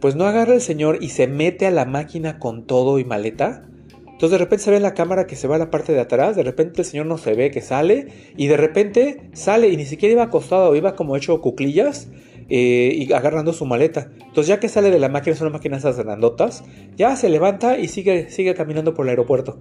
pues 0.00 0.16
no 0.16 0.26
agarra 0.26 0.54
el 0.54 0.60
señor 0.60 0.98
y 1.00 1.10
se 1.10 1.26
mete 1.26 1.66
a 1.66 1.70
la 1.70 1.84
máquina 1.84 2.38
con 2.38 2.66
todo 2.66 2.98
y 2.98 3.04
maleta. 3.04 3.66
Entonces 4.04 4.30
de 4.30 4.38
repente 4.38 4.64
se 4.64 4.70
ve 4.70 4.76
en 4.76 4.82
la 4.82 4.94
cámara 4.94 5.26
que 5.26 5.36
se 5.36 5.48
va 5.48 5.56
a 5.56 5.58
la 5.58 5.70
parte 5.70 5.92
de 5.92 6.00
atrás, 6.00 6.36
de 6.36 6.42
repente 6.42 6.82
el 6.82 6.86
señor 6.86 7.06
no 7.06 7.18
se 7.18 7.34
ve 7.34 7.50
que 7.50 7.60
sale 7.60 8.08
y 8.36 8.46
de 8.46 8.56
repente 8.56 9.30
sale 9.32 9.68
y 9.68 9.76
ni 9.76 9.86
siquiera 9.86 10.12
iba 10.12 10.22
acostado, 10.22 10.74
iba 10.76 10.94
como 10.94 11.16
hecho 11.16 11.40
cuclillas 11.40 12.08
eh, 12.48 12.92
y 12.94 13.12
agarrando 13.12 13.52
su 13.52 13.66
maleta. 13.66 14.10
Entonces 14.18 14.46
ya 14.46 14.60
que 14.60 14.68
sale 14.68 14.90
de 14.90 14.98
la 14.98 15.08
máquina, 15.08 15.36
son 15.36 15.52
máquinas 15.52 15.80
esas 15.80 15.98
grandotas, 15.98 16.64
ya 16.96 17.16
se 17.16 17.28
levanta 17.28 17.78
y 17.78 17.88
sigue, 17.88 18.30
sigue 18.30 18.54
caminando 18.54 18.94
por 18.94 19.06
el 19.06 19.10
aeropuerto. 19.10 19.58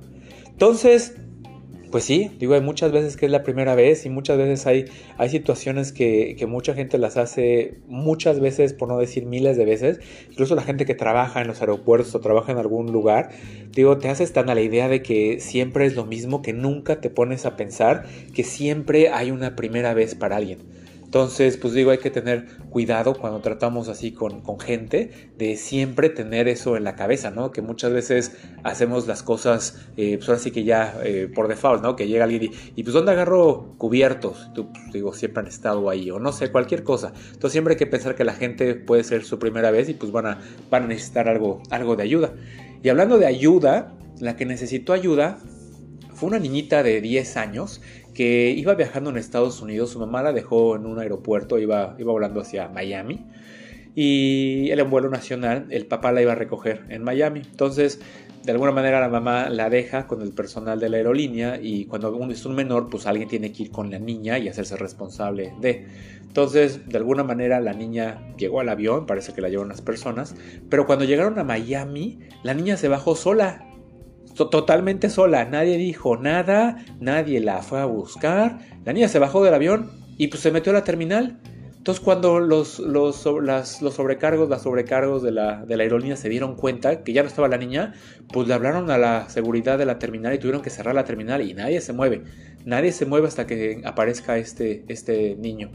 Entonces 0.48 1.16
pues 1.94 2.06
sí, 2.06 2.32
digo, 2.40 2.56
hay 2.56 2.62
muchas 2.62 2.92
veces 2.92 3.18
que 3.18 3.28
es 3.28 3.32
la 3.32 3.44
primera 3.44 3.76
vez 3.76 4.08
y 4.08 4.10
muchas 4.10 4.36
veces 4.36 4.66
hay, 4.66 4.86
hay 5.20 5.30
situaciones 5.30 5.92
que, 5.92 6.36
que, 6.40 6.48
mucha 6.48 6.74
gente 6.74 6.98
las 6.98 7.18
hace 7.18 7.82
muchas 7.88 8.40
veces, 8.40 8.74
por 8.74 8.88
no 8.88 8.98
decir 8.98 9.28
miles 9.28 9.58
de 9.58 9.66
veces, 9.66 10.00
incluso 10.28 10.56
la 10.56 10.64
gente 10.64 10.86
que 10.86 10.96
trabaja 10.96 11.40
en 11.40 11.46
los 11.46 11.62
aeropuertos 11.62 12.16
o 12.16 12.20
trabaja 12.20 12.52
en 12.52 12.58
algún 12.58 12.92
lugar, 12.92 13.30
digo, 13.74 14.00
te 14.00 14.10
haces 14.10 14.34
tan 14.34 14.50
a 14.50 14.56
la 14.56 14.62
idea 14.62 14.90
de 14.90 15.04
que 15.04 15.40
siempre 15.40 15.86
es 15.86 15.96
lo 15.96 16.04
mismo, 16.04 16.42
que 16.42 16.52
nunca 16.52 17.00
te 17.00 17.12
pones 17.12 17.46
a 17.46 17.56
pensar 17.56 18.08
que 18.34 18.44
siempre 18.44 19.10
hay 19.10 19.30
una 19.30 19.56
primera 19.56 19.94
vez 19.94 20.16
para 20.16 20.38
alguien. 20.38 20.83
Entonces, 21.14 21.58
pues 21.58 21.76
digo, 21.76 21.92
hay 21.92 22.00
que 22.00 22.10
tener 22.10 22.48
cuidado 22.72 23.14
cuando 23.14 23.40
tratamos 23.40 23.88
así 23.88 24.14
con, 24.14 24.42
gente, 24.60 25.30
de 25.38 25.58
siempre 25.58 26.10
tener 26.10 26.48
eso 26.48 26.76
en 26.76 26.84
la 26.84 26.96
cabeza, 26.96 27.30
¿no? 27.30 27.52
Que 27.52 27.62
muchas 27.62 27.94
veces 27.94 28.32
hacemos 28.64 29.06
las 29.06 29.22
cosas, 29.22 29.78
eh, 29.96 30.18
pues 30.18 30.28
ahora 30.28 30.42
sí 30.42 30.50
que 30.50 30.64
ya 30.64 31.00
eh, 31.04 31.30
por 31.32 31.48
default, 31.48 31.84
¿no? 31.84 31.96
Que 31.96 32.08
llega 32.08 32.24
alguien 32.24 32.46
y, 32.46 32.52
y 32.76 32.82
pues 32.82 32.96
¿dónde 32.96 33.12
agarro 33.12 33.76
cubiertos? 33.78 34.52
Tú, 34.56 34.72
pues, 34.72 34.92
digo, 34.92 35.14
siempre 35.14 35.42
han 35.42 35.48
estado 35.48 35.88
ahí, 35.92 36.10
o 36.10 36.18
no 36.18 36.32
sé, 36.32 36.52
cualquier 36.52 36.84
cosa. 36.84 37.14
Entonces 37.28 37.52
siempre 37.52 37.76
hay 37.76 37.78
que 37.78 37.86
pensar 37.86 38.16
que 38.16 38.24
la 38.24 38.34
gente 38.34 38.74
puede 38.74 39.04
ser 39.04 39.24
su 39.24 39.38
primera 39.38 39.70
vez 39.70 39.90
y 39.90 39.94
pues 39.94 40.12
van 40.12 40.26
a, 40.26 40.40
van 40.72 40.86
a 40.86 40.88
necesitar 40.88 41.30
algo, 41.30 41.62
algo 41.70 41.96
de 41.96 42.02
ayuda. 42.02 42.34
Y 42.82 42.90
hablando 42.90 43.20
de 43.20 43.28
ayuda, 43.28 43.94
la 44.20 44.36
que 44.36 44.48
necesitó 44.48 44.94
ayuda 44.94 45.38
fue 46.16 46.30
una 46.30 46.40
niñita 46.40 46.84
de 46.84 47.02
10 47.02 47.38
años 47.38 47.82
que 48.14 48.52
iba 48.52 48.76
viajando 48.76 49.10
en 49.10 49.18
Estados 49.18 49.62
Unidos, 49.62 49.92
su 49.92 50.00
mamá 50.00 50.22
la 50.24 50.34
dejó 50.34 50.76
en 50.76 50.86
un 50.86 51.00
aeropuerto, 51.00 51.60
iba, 51.60 51.96
iba 51.98 52.12
volando 52.12 52.42
hacia 52.42 52.70
Miami 52.70 53.26
y 53.96 54.72
un 54.72 54.90
vuelo 54.90 55.10
nacional, 55.10 55.68
el 55.70 55.86
papá 55.86 56.12
la 56.12 56.22
iba 56.22 56.32
a 56.32 56.36
recoger 56.36 56.86
en 56.90 57.04
Miami. 57.04 57.42
Entonces, 57.42 58.00
de 58.44 58.52
alguna 58.52 58.72
manera 58.72 59.00
la 59.00 59.08
mamá 59.08 59.50
la 59.50 59.70
deja 59.70 60.08
con 60.08 60.22
el 60.22 60.32
personal 60.32 60.80
de 60.80 60.90
la 60.90 60.98
aerolínea 60.98 61.60
y 61.62 61.86
cuando 61.86 62.30
es 62.30 62.46
un 62.46 62.56
menor, 62.56 62.90
pues 62.90 63.06
alguien 63.06 63.30
tiene 63.30 63.52
que 63.52 63.64
ir 63.64 63.72
con 63.72 63.92
la 63.92 64.00
niña 64.00 64.40
y 64.40 64.48
hacerse 64.48 64.76
responsable 64.78 65.54
de. 65.62 65.88
Entonces, 66.22 66.90
de 66.90 66.98
alguna 66.98 67.24
manera 67.24 67.60
la 67.62 67.74
niña 67.74 68.34
llegó 68.38 68.60
al 68.60 68.70
avión, 68.70 69.06
parece 69.06 69.34
que 69.34 69.42
la 69.42 69.50
llevaron 69.50 69.68
unas 69.68 69.82
personas, 69.82 70.36
pero 70.70 70.88
cuando 70.88 71.06
llegaron 71.06 71.38
a 71.38 71.44
Miami, 71.44 72.20
la 72.42 72.56
niña 72.56 72.76
se 72.76 72.88
bajó 72.88 73.16
sola 73.16 73.68
totalmente 74.34 75.10
sola, 75.10 75.46
nadie 75.46 75.78
dijo 75.78 76.18
nada, 76.18 76.84
nadie 77.00 77.40
la 77.40 77.62
fue 77.62 77.80
a 77.80 77.86
buscar, 77.86 78.60
la 78.86 78.94
niña 78.94 79.08
se 79.08 79.20
bajó 79.20 79.44
del 79.44 79.54
avión 79.54 79.92
y 80.18 80.28
pues 80.28 80.42
se 80.42 80.52
metió 80.52 80.72
a 80.72 80.74
la 80.74 80.84
terminal. 80.84 81.40
Entonces 81.78 82.02
cuando 82.02 82.40
los, 82.40 82.80
los, 82.80 83.26
los 83.26 83.94
sobrecargos, 83.94 84.48
las 84.50 84.62
sobrecargos 84.62 85.22
de 85.22 85.32
la, 85.32 85.66
de 85.66 85.76
la, 85.76 85.84
aerolínea 85.84 86.16
se 86.16 86.30
dieron 86.30 86.56
cuenta 86.56 87.04
que 87.04 87.12
ya 87.12 87.24
no 87.24 87.28
estaba 87.28 87.50
la 87.50 87.58
niña, 87.58 87.94
pues 88.32 88.48
le 88.48 88.54
hablaron 88.54 88.90
a 88.90 88.98
la 88.98 89.28
seguridad 89.28 89.78
de 89.78 89.86
la 89.86 90.00
terminal 90.00 90.34
y 90.34 90.38
tuvieron 90.38 90.62
que 90.62 90.70
cerrar 90.70 90.96
la 90.96 91.04
terminal 91.04 91.42
y 91.42 91.54
nadie 91.54 91.82
se 91.82 91.92
mueve. 91.92 92.24
Nadie 92.64 92.94
se 92.94 93.06
mueve 93.06 93.28
hasta 93.28 93.46
que 93.46 93.82
aparezca 93.84 94.38
este, 94.38 94.86
este 94.88 95.36
niño. 95.36 95.72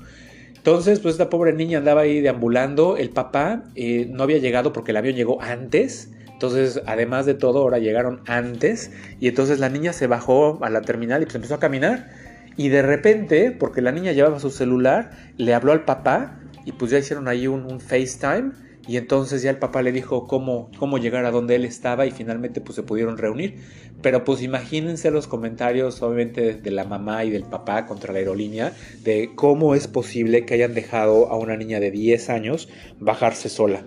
Entonces, 0.57 0.99
pues 1.01 1.15
esta 1.15 1.31
pobre 1.31 1.53
niña 1.53 1.79
andaba 1.79 2.03
ahí 2.03 2.21
deambulando. 2.21 2.97
El 2.97 3.11
papá 3.11 3.65
eh, 3.75 4.07
no 4.11 4.23
había 4.23 4.39
llegado 4.39 4.73
porque 4.73 4.91
el 4.91 4.97
avión 4.97 5.15
llegó 5.15 5.41
antes. 5.43 6.11
Entonces, 6.39 6.81
además 6.87 7.27
de 7.27 7.35
todo, 7.35 7.59
ahora 7.59 7.81
llegaron 7.81 8.21
antes 8.29 8.93
y 9.19 9.27
entonces 9.27 9.59
la 9.59 9.71
niña 9.71 9.93
se 9.93 10.07
bajó 10.07 10.61
a 10.63 10.71
la 10.71 10.83
terminal 10.83 11.21
y 11.21 11.25
pues 11.25 11.35
empezó 11.35 11.57
a 11.57 11.59
caminar. 11.59 12.11
Y 12.57 12.69
de 12.69 12.81
repente, 12.83 13.51
porque 13.51 13.83
la 13.83 13.91
niña 13.91 14.13
llevaba 14.13 14.39
su 14.39 14.51
celular, 14.51 15.11
le 15.37 15.53
habló 15.53 15.73
al 15.73 15.85
papá 15.85 16.39
y 16.65 16.71
pues 16.71 16.93
ya 16.93 16.99
hicieron 16.99 17.27
ahí 17.27 17.49
un, 17.49 17.81
FaceTime. 17.81 18.53
Y 18.87 18.99
entonces 18.99 19.43
ya 19.43 19.51
el 19.51 19.57
papá 19.57 19.83
le 19.83 19.91
dijo 19.91 20.29
cómo, 20.29 20.71
cómo 20.79 20.99
llegar 20.99 21.25
a 21.25 21.33
donde 21.33 21.57
él 21.57 21.65
estaba 21.65 22.07
y 22.07 22.13
finalmente 22.13 22.61
pues 22.61 22.77
se 22.77 22.85
pudieron 22.85 23.19
reunir. 23.19 23.57
Pero 24.01 24.23
pues 24.23 24.41
imagínense 24.41 25.11
los 25.11 25.27
comentarios 25.27 26.01
obviamente 26.03 26.55
de 26.55 26.71
la 26.71 26.85
mamá 26.85 27.25
y 27.25 27.31
del 27.31 27.43
papá 27.43 27.85
contra 27.85 28.13
la 28.13 28.21
aerolínea 28.21 28.73
de 29.03 29.33
cómo 29.35 29.75
es 29.75 29.89
posible 29.89 30.47
que 30.47 30.55
hayan 30.55 30.73
dejado 30.73 31.33
a 31.33 31.37
una 31.37 31.57
niña 31.57 31.81
de 31.81 31.91
10 31.91 32.31
años 32.31 32.69
bajarse 33.01 33.49
sola 33.49 33.83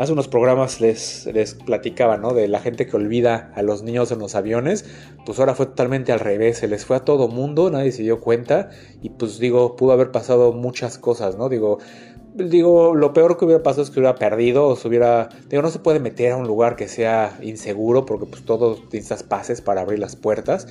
hace 0.00 0.14
unos 0.14 0.28
programas 0.28 0.80
les, 0.80 1.26
les 1.26 1.52
platicaba, 1.52 2.16
¿no? 2.16 2.32
De 2.32 2.48
la 2.48 2.60
gente 2.60 2.86
que 2.86 2.96
olvida 2.96 3.52
a 3.54 3.62
los 3.62 3.82
niños 3.82 4.10
en 4.10 4.18
los 4.18 4.34
aviones, 4.34 4.86
pues 5.26 5.38
ahora 5.38 5.54
fue 5.54 5.66
totalmente 5.66 6.10
al 6.10 6.20
revés, 6.20 6.56
se 6.56 6.68
les 6.68 6.86
fue 6.86 6.96
a 6.96 7.00
todo 7.00 7.28
mundo, 7.28 7.70
nadie 7.70 7.92
se 7.92 8.02
dio 8.02 8.18
cuenta 8.18 8.70
y 9.02 9.10
pues 9.10 9.38
digo, 9.38 9.76
pudo 9.76 9.92
haber 9.92 10.10
pasado 10.10 10.54
muchas 10.54 10.96
cosas, 10.96 11.36
¿no? 11.36 11.50
Digo, 11.50 11.80
digo, 12.34 12.94
lo 12.94 13.12
peor 13.12 13.36
que 13.36 13.44
hubiera 13.44 13.62
pasado 13.62 13.82
es 13.82 13.90
que 13.90 14.00
hubiera 14.00 14.14
perdido 14.14 14.68
o 14.68 14.76
se 14.76 14.88
hubiera, 14.88 15.28
digo, 15.50 15.60
no 15.60 15.68
se 15.68 15.80
puede 15.80 16.00
meter 16.00 16.32
a 16.32 16.36
un 16.38 16.46
lugar 16.46 16.76
que 16.76 16.88
sea 16.88 17.38
inseguro 17.42 18.06
porque 18.06 18.24
pues 18.24 18.42
todos 18.42 18.82
necesitas 18.84 19.22
pases 19.22 19.60
para 19.60 19.82
abrir 19.82 19.98
las 19.98 20.16
puertas 20.16 20.66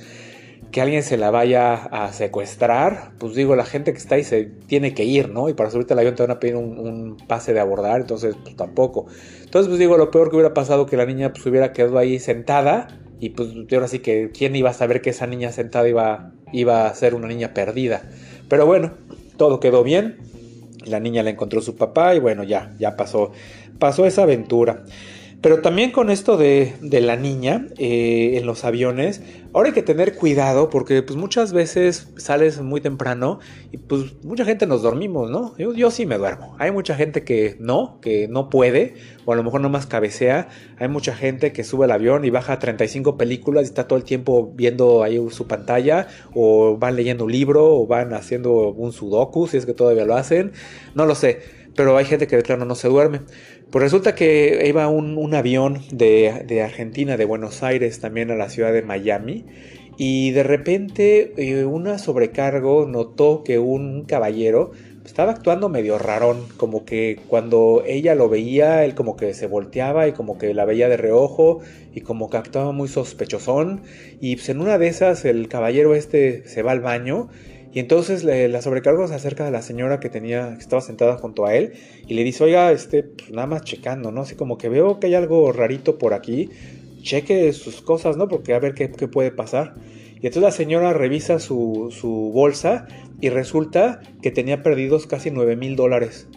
que 0.70 0.80
alguien 0.80 1.02
se 1.02 1.16
la 1.16 1.30
vaya 1.30 1.74
a 1.74 2.12
secuestrar, 2.12 3.12
pues 3.18 3.34
digo, 3.34 3.56
la 3.56 3.64
gente 3.64 3.92
que 3.92 3.98
está 3.98 4.14
ahí 4.14 4.24
se 4.24 4.44
tiene 4.44 4.94
que 4.94 5.04
ir, 5.04 5.28
¿no? 5.28 5.48
Y 5.48 5.54
para 5.54 5.70
subirte 5.70 5.94
al 5.94 5.98
avión 5.98 6.14
te 6.14 6.22
van 6.22 6.30
a 6.30 6.38
pedir 6.38 6.56
un, 6.56 7.16
pase 7.26 7.52
de 7.52 7.60
abordar, 7.60 8.00
entonces 8.00 8.36
pues 8.42 8.54
tampoco. 8.56 9.06
Entonces, 9.42 9.68
pues 9.68 9.78
digo, 9.78 9.96
lo 9.96 10.10
peor 10.10 10.30
que 10.30 10.36
hubiera 10.36 10.54
pasado 10.54 10.86
que 10.86 10.96
la 10.96 11.06
niña 11.06 11.32
pues 11.32 11.44
hubiera 11.46 11.72
quedado 11.72 11.98
ahí 11.98 12.20
sentada 12.20 12.88
y 13.18 13.30
pues 13.30 13.50
ahora 13.72 13.88
sí 13.88 13.98
que 13.98 14.30
quién 14.32 14.54
iba 14.54 14.70
a 14.70 14.74
saber 14.74 15.00
que 15.00 15.10
esa 15.10 15.26
niña 15.26 15.50
sentada 15.50 15.88
iba, 15.88 16.32
iba 16.52 16.86
a 16.86 16.94
ser 16.94 17.14
una 17.14 17.26
niña 17.26 17.52
perdida. 17.52 18.02
Pero 18.48 18.64
bueno, 18.64 18.92
todo 19.36 19.58
quedó 19.58 19.82
bien. 19.82 20.18
La 20.84 21.00
niña 21.00 21.22
la 21.22 21.30
encontró 21.30 21.60
su 21.60 21.76
papá 21.76 22.14
y 22.14 22.20
bueno, 22.20 22.44
ya, 22.44 22.74
ya 22.78 22.96
pasó, 22.96 23.32
pasó 23.78 24.06
esa 24.06 24.22
aventura. 24.22 24.84
Pero 25.42 25.62
también 25.62 25.90
con 25.90 26.10
esto 26.10 26.36
de, 26.36 26.74
la 26.82 27.16
niña 27.16 27.66
eh, 27.78 28.36
en 28.36 28.44
los 28.44 28.64
aviones, 28.64 29.22
ahora 29.54 29.68
hay 29.68 29.74
que 29.74 29.82
tener 29.82 30.14
cuidado 30.14 30.68
porque 30.68 31.02
pues 31.02 31.16
muchas 31.16 31.54
veces 31.54 32.08
sales 32.16 32.60
muy 32.60 32.82
temprano 32.82 33.40
y 33.72 33.78
pues 33.78 34.22
mucha 34.22 34.44
gente 34.44 34.66
nos 34.66 34.82
dormimos, 34.82 35.30
¿no? 35.30 35.56
Yo, 35.56 35.90
sí 35.90 36.04
me 36.04 36.18
duermo. 36.18 36.56
Hay 36.58 36.72
mucha 36.72 36.94
gente 36.94 37.24
que 37.24 37.56
no, 37.58 38.00
que 38.02 38.28
no 38.28 38.50
puede 38.50 38.94
o 39.24 39.32
a 39.32 39.36
lo 39.36 39.42
mejor 39.42 39.62
nomás 39.62 39.86
cabecea. 39.86 40.48
Hay 40.78 40.88
mucha 40.88 41.16
gente 41.16 41.52
que 41.52 41.64
sube 41.64 41.86
al 41.86 41.92
avión 41.92 42.26
y 42.26 42.30
baja 42.30 42.58
35 42.58 43.16
películas 43.16 43.62
y 43.62 43.66
está 43.66 43.88
todo 43.88 43.98
el 43.98 44.04
tiempo 44.04 44.52
viendo 44.54 45.02
ahí 45.02 45.18
su 45.30 45.46
pantalla 45.46 46.06
o 46.34 46.76
van 46.76 46.96
leyendo 46.96 47.24
un 47.24 47.32
libro 47.32 47.64
o 47.64 47.86
van 47.86 48.12
haciendo 48.12 48.72
un 48.72 48.92
sudoku 48.92 49.46
si 49.46 49.56
es 49.56 49.64
que 49.64 49.72
todavía 49.72 50.04
lo 50.04 50.16
hacen. 50.16 50.52
No 50.94 51.06
lo 51.06 51.14
sé, 51.14 51.40
pero 51.76 51.96
hay 51.96 52.04
gente 52.04 52.26
que 52.26 52.36
de 52.36 52.42
plano 52.42 52.64
no 52.64 52.74
se 52.74 52.88
duerme. 52.88 53.20
Pues 53.70 53.82
resulta 53.82 54.14
que 54.14 54.64
iba 54.66 54.88
un, 54.88 55.34
avión 55.34 55.80
de, 55.92 56.62
Argentina, 56.64 57.16
de 57.16 57.24
Buenos 57.24 57.62
Aires, 57.62 58.00
también 58.00 58.30
a 58.30 58.34
la 58.34 58.48
ciudad 58.48 58.72
de 58.72 58.82
Miami. 58.82 59.46
Y 59.96 60.30
de 60.30 60.42
repente 60.42 61.34
eh, 61.36 61.64
una 61.64 61.98
sobrecargo 61.98 62.86
notó 62.86 63.44
que 63.44 63.58
un 63.58 64.04
caballero 64.04 64.72
estaba 65.04 65.32
actuando 65.32 65.68
medio 65.68 65.98
rarón, 65.98 66.44
como 66.56 66.84
que 66.84 67.18
cuando 67.28 67.82
ella 67.86 68.14
lo 68.14 68.28
veía, 68.28 68.84
él 68.84 68.94
como 68.94 69.16
que 69.16 69.34
se 69.34 69.46
volteaba 69.46 70.06
y 70.08 70.12
como 70.12 70.38
que 70.38 70.54
la 70.54 70.64
veía 70.64 70.88
de 70.88 70.96
reojo 70.96 71.60
y 71.94 72.02
como 72.02 72.30
que 72.30 72.36
actuaba 72.36 72.72
muy 72.72 72.88
sospechosón. 72.88 73.82
Y 74.20 74.36
pues 74.36 74.48
en 74.48 74.60
una 74.60 74.78
de 74.78 74.88
esas 74.88 75.24
el 75.24 75.48
caballero 75.48 75.94
este 75.94 76.46
se 76.46 76.62
va 76.62 76.72
al 76.72 76.80
baño 76.80 77.28
y 77.72 77.78
entonces 77.78 78.24
la 78.24 78.62
sobrecargo 78.62 79.06
se 79.06 79.14
acerca 79.14 79.44
de 79.44 79.52
la 79.52 79.62
señora 79.62 80.00
que 80.00 80.08
tenía, 80.08 80.54
que 80.54 80.60
estaba 80.60 80.82
sentada 80.82 81.16
junto 81.18 81.46
a 81.46 81.54
él, 81.54 81.74
y 82.06 82.14
le 82.14 82.24
dice, 82.24 82.44
oiga, 82.44 82.72
este, 82.72 83.04
pues, 83.04 83.30
nada 83.30 83.46
más 83.46 83.62
checando, 83.62 84.10
¿no? 84.10 84.22
Así 84.22 84.34
como 84.34 84.58
que 84.58 84.68
veo 84.68 84.98
que 84.98 85.06
hay 85.06 85.14
algo 85.14 85.52
rarito 85.52 85.96
por 85.96 86.12
aquí, 86.12 86.50
cheque 87.02 87.52
sus 87.52 87.80
cosas, 87.80 88.16
¿no? 88.16 88.26
Porque 88.26 88.54
a 88.54 88.58
ver 88.58 88.74
qué, 88.74 88.88
puede 88.88 89.30
pasar. 89.30 89.74
Y 90.14 90.26
entonces 90.26 90.42
la 90.42 90.50
señora 90.50 90.92
revisa 90.92 91.38
su, 91.38 91.88
su 91.90 92.32
bolsa 92.34 92.88
y 93.20 93.28
resulta 93.28 94.00
que 94.20 94.30
tenía 94.30 94.62
perdidos 94.62 95.06
casi 95.06 95.30
9 95.30 95.56
mil 95.56 95.76
dólares. 95.76 96.28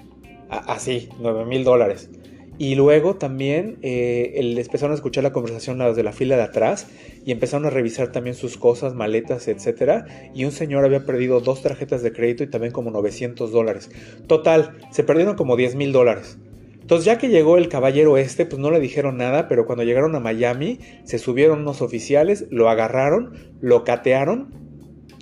Así, 0.49 1.09
9 1.19 1.45
mil 1.45 1.63
dólares. 1.63 2.09
Y 2.57 2.75
luego 2.75 3.15
también 3.15 3.77
eh, 3.81 4.33
empezaron 4.36 4.91
a 4.91 4.95
escuchar 4.95 5.24
la 5.24 5.33
conversación 5.33 5.79
de 5.79 6.03
la 6.03 6.12
fila 6.13 6.36
de 6.36 6.43
atrás 6.43 6.88
y 7.25 7.31
empezaron 7.31 7.65
a 7.65 7.69
revisar 7.72 8.12
también 8.12 8.36
sus 8.36 8.57
cosas, 8.57 8.93
maletas, 8.93 9.48
etc. 9.48 10.05
Y 10.36 10.45
un 10.45 10.51
señor 10.51 10.86
había 10.86 11.05
perdido 11.05 11.39
dos 11.39 11.63
tarjetas 11.63 12.03
de 12.03 12.13
crédito 12.13 12.43
y 12.43 12.48
también 12.48 12.72
como 12.72 12.91
900 12.91 13.51
dólares. 13.51 13.89
Total, 14.27 14.77
se 14.91 15.03
perdieron 15.03 15.36
como 15.36 15.55
10 15.55 15.75
mil 15.75 15.91
dólares. 15.91 16.38
Entonces 16.79 17.05
ya 17.05 17.17
que 17.17 17.29
llegó 17.29 17.57
el 17.57 17.69
caballero 17.69 18.17
este, 18.17 18.45
pues 18.45 18.60
no 18.60 18.69
le 18.69 18.81
dijeron 18.81 19.17
nada, 19.17 19.48
pero 19.48 19.65
cuando 19.65 19.83
llegaron 19.83 20.15
a 20.15 20.19
Miami, 20.19 20.79
se 21.05 21.17
subieron 21.17 21.62
unos 21.62 21.81
oficiales, 21.81 22.45
lo 22.51 22.69
agarraron, 22.69 23.33
lo 23.62 23.86
catearon 23.86 24.53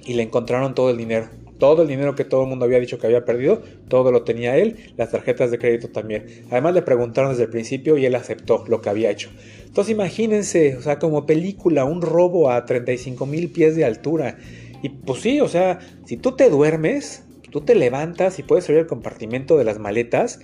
y 0.05 0.15
le 0.15 0.23
encontraron 0.23 0.73
todo 0.73 0.89
el 0.89 0.97
dinero. 0.97 1.29
Todo 1.61 1.83
el 1.83 1.87
dinero 1.87 2.15
que 2.15 2.25
todo 2.25 2.41
el 2.41 2.49
mundo 2.49 2.65
había 2.65 2.79
dicho 2.79 2.97
que 2.97 3.05
había 3.05 3.23
perdido, 3.23 3.61
todo 3.87 4.11
lo 4.11 4.23
tenía 4.23 4.57
él, 4.57 4.77
las 4.97 5.11
tarjetas 5.11 5.51
de 5.51 5.59
crédito 5.59 5.89
también. 5.89 6.25
Además 6.49 6.73
le 6.73 6.81
preguntaron 6.81 7.29
desde 7.29 7.43
el 7.43 7.51
principio 7.51 7.99
y 7.99 8.05
él 8.07 8.15
aceptó 8.15 8.65
lo 8.67 8.81
que 8.81 8.89
había 8.89 9.11
hecho. 9.11 9.29
Entonces 9.67 9.91
imagínense, 9.91 10.75
o 10.75 10.81
sea, 10.81 10.97
como 10.97 11.27
película, 11.27 11.85
un 11.85 12.01
robo 12.01 12.49
a 12.49 12.65
35 12.65 13.27
mil 13.27 13.51
pies 13.51 13.75
de 13.75 13.85
altura. 13.85 14.39
Y 14.81 14.89
pues 14.89 15.21
sí, 15.21 15.39
o 15.39 15.47
sea, 15.47 15.77
si 16.03 16.17
tú 16.17 16.31
te 16.31 16.49
duermes, 16.49 17.25
tú 17.51 17.61
te 17.61 17.75
levantas 17.75 18.39
y 18.39 18.41
puedes 18.41 18.65
abrir 18.65 18.79
el 18.79 18.87
compartimento 18.87 19.55
de 19.55 19.63
las 19.63 19.77
maletas 19.77 20.39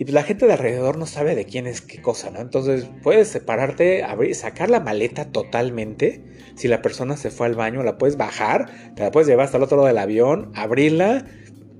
y 0.00 0.04
pues 0.04 0.14
la 0.14 0.22
gente 0.22 0.46
de 0.46 0.54
alrededor 0.54 0.96
no 0.96 1.04
sabe 1.04 1.34
de 1.34 1.44
quién 1.44 1.66
es 1.66 1.82
qué 1.82 2.00
cosa, 2.00 2.30
¿no? 2.30 2.40
Entonces 2.40 2.86
puedes 3.02 3.28
separarte, 3.28 4.02
abrir, 4.02 4.34
sacar 4.34 4.70
la 4.70 4.80
maleta 4.80 5.26
totalmente. 5.26 6.22
Si 6.54 6.68
la 6.68 6.80
persona 6.80 7.18
se 7.18 7.30
fue 7.30 7.46
al 7.46 7.54
baño, 7.54 7.82
la 7.82 7.98
puedes 7.98 8.16
bajar, 8.16 8.94
te 8.94 9.02
la 9.02 9.10
puedes 9.10 9.28
llevar 9.28 9.44
hasta 9.44 9.58
el 9.58 9.62
otro 9.62 9.76
lado 9.76 9.88
del 9.88 9.98
avión, 9.98 10.52
abrirla, 10.54 11.26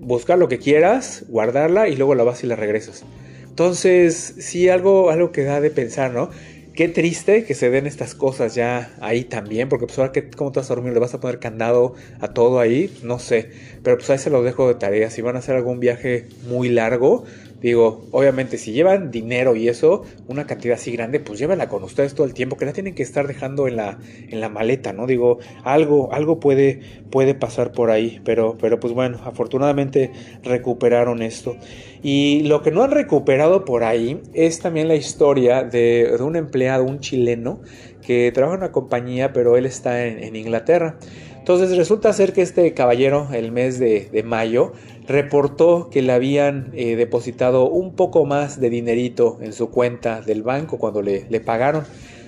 buscar 0.01 0.39
lo 0.39 0.49
que 0.49 0.59
quieras, 0.59 1.25
guardarla 1.29 1.89
y 1.89 1.97
luego 1.97 2.15
la 2.15 2.23
vas 2.23 2.45
y 2.45 2.47
la 2.47 2.57
regresas. 2.57 3.05
Entonces, 3.49 4.35
sí, 4.39 4.69
algo, 4.69 5.09
algo 5.09 5.33
que 5.33 5.45
da 5.45 5.63
de 5.63 5.71
pensar, 5.71 6.13
¿no? 6.13 6.29
Qué 6.75 6.89
triste 6.89 7.45
que 7.45 7.55
se 7.55 7.69
den 7.69 7.87
estas 7.87 8.15
cosas 8.15 8.55
ya 8.55 8.95
ahí 9.01 9.25
también, 9.25 9.69
porque 9.69 9.87
pues 9.87 9.99
ahora 9.99 10.13
que, 10.13 10.31
¿cómo 10.31 10.53
te 10.53 10.61
vas 10.61 10.71
a 10.71 10.75
dormir? 10.75 10.93
¿Le 10.93 11.01
vas 11.01 11.15
a 11.15 11.21
poner 11.21 11.39
candado 11.39 11.95
a 12.21 12.29
todo 12.29 12.61
ahí? 12.61 12.97
No 13.03 13.19
sé, 13.19 13.51
pero 13.83 13.97
pues 13.97 14.09
ahí 14.11 14.19
se 14.19 14.31
lo 14.31 14.43
dejo 14.43 14.69
de 14.69 14.75
tarea. 14.75 15.11
Si 15.11 15.21
van 15.21 15.37
a 15.37 15.41
hacer 15.41 15.57
algún 15.57 15.81
viaje 15.81 16.27
muy 16.49 16.69
largo, 16.69 17.25
Digo, 17.61 18.07
obviamente 18.11 18.57
si 18.57 18.73
llevan 18.73 19.11
dinero 19.11 19.55
y 19.55 19.69
eso, 19.69 20.05
una 20.29 20.47
cantidad 20.47 20.77
así 20.77 20.93
grande, 20.93 21.21
pues 21.21 21.39
llévala 21.39 21.69
con 21.69 21.83
ustedes 21.83 22.15
todo 22.15 22.27
el 22.27 22.33
tiempo, 22.33 22.57
que 22.57 22.65
la 22.65 22.73
tienen 22.73 22.95
que 22.95 23.03
estar 23.03 23.27
dejando 23.27 23.69
en 23.69 23.77
la, 23.77 23.99
en 24.29 24.41
la 24.41 24.49
maleta, 24.49 24.93
¿no? 24.95 25.07
Digo, 25.07 25.39
algo, 25.63 26.13
algo 26.13 26.41
puede, 26.41 26.81
puede 27.11 27.35
pasar 27.35 27.73
por 27.73 27.91
ahí, 27.91 28.21
pero, 28.25 28.57
pero 28.59 28.81
pues 28.81 28.95
bueno, 28.95 29.19
afortunadamente 29.25 30.11
recuperaron 30.43 31.23
esto. 31.23 31.57
Y 32.03 32.45
lo 32.45 32.63
que 32.63 32.71
no 32.71 32.83
han 32.83 32.93
recuperado 32.93 33.65
por 33.67 33.85
ahí 33.85 34.23
es 34.33 34.61
también 34.61 34.89
la 34.89 34.95
historia 34.95 35.63
de, 35.63 36.17
un 36.21 36.37
empleado, 36.37 36.85
un 36.85 37.01
chileno, 37.01 37.61
que 38.01 38.33
trabaja 38.33 38.57
en 38.57 38.63
una 38.63 38.73
compañía, 38.73 39.33
pero 39.35 39.59
él 39.59 39.67
está 39.67 40.07
en, 40.07 40.35
Inglaterra. 40.35 40.97
Entonces 41.39 41.77
resulta 41.77 42.13
ser 42.13 42.33
que 42.33 42.43
este 42.43 42.73
caballero, 42.73 43.29
el 43.33 43.53
mes 43.53 43.79
de, 43.79 44.09
de 44.11 44.23
mayo, 44.23 44.73
reportó 45.11 45.91
que 45.91 46.03
le 46.03 46.13
habían 46.13 46.71
eh, 46.73 46.97
depositado 46.97 47.69
un 47.69 47.95
poco 47.95 48.25
más 48.25 48.61
de 48.61 48.71
dinerito 48.71 49.39
en 49.41 49.53
su 49.53 49.71
cuenta 49.71 50.21
del 50.21 50.43
banco 50.43 50.79
cuando 50.79 51.03
le, 51.03 51.27
le, 51.29 51.41
pagaron. 51.41 51.85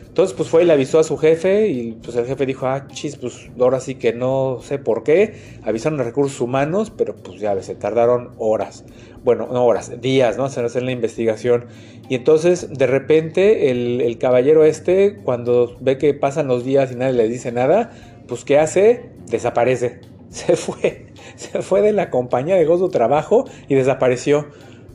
Entonces 0.07 0.37
pues 0.37 0.51
fue 0.51 0.65
y 0.65 0.67
le 0.67 0.75
avisó 0.75 0.99
a 0.99 1.05
su 1.05 1.17
jefe 1.17 1.69
y 1.69 1.93
pues 1.93 2.17
el 2.17 2.27
jefe 2.27 2.45
dijo, 2.45 2.67
ah, 2.67 2.87
chis, 2.89 3.17
pues 3.17 3.49
ahora 3.59 3.81
sí 3.81 3.95
que 3.95 4.13
no 4.13 4.59
sé 4.63 4.79
por 4.79 5.05
qué. 5.05 5.35
Avisaron 5.63 6.01
a 6.01 6.03
recursos 6.03 6.41
humanos, 6.41 6.93
pero 6.95 7.15
pues 7.17 7.41
ya 7.41 7.61
se 7.63 7.75
tardaron 7.77 8.33
horas. 8.37 8.85
Bueno, 9.25 9.49
no 9.51 9.65
horas, 9.65 10.01
días, 10.03 10.37
¿no? 10.37 10.47
En 10.55 10.65
hacer 10.65 10.83
la 10.83 10.91
investigación. 10.93 11.67
Y 12.09 12.17
entonces 12.17 12.69
de 12.77 12.87
repente 12.87 13.71
el, 13.71 14.01
el 14.01 14.19
caballero 14.19 14.65
este, 14.65 15.15
cuando 15.23 15.77
ve 15.81 15.97
que 15.97 16.13
pasan 16.15 16.49
los 16.49 16.65
días 16.65 16.93
y 16.93 16.97
nadie 16.97 17.15
le 17.15 17.29
dice 17.29 17.53
nada, 17.53 17.93
pues 18.27 18.45
¿qué 18.45 18.59
hace? 18.59 19.11
Desaparece. 19.31 20.01
Se 20.29 20.57
fue 20.57 21.12
se 21.43 21.63
fue 21.63 21.83
de 21.83 21.93
la 21.93 22.11
compañía, 22.11 22.57
dejó 22.57 22.79
su 22.79 22.89
trabajo 22.89 23.45
y 23.69 23.75
desapareció. 23.75 24.47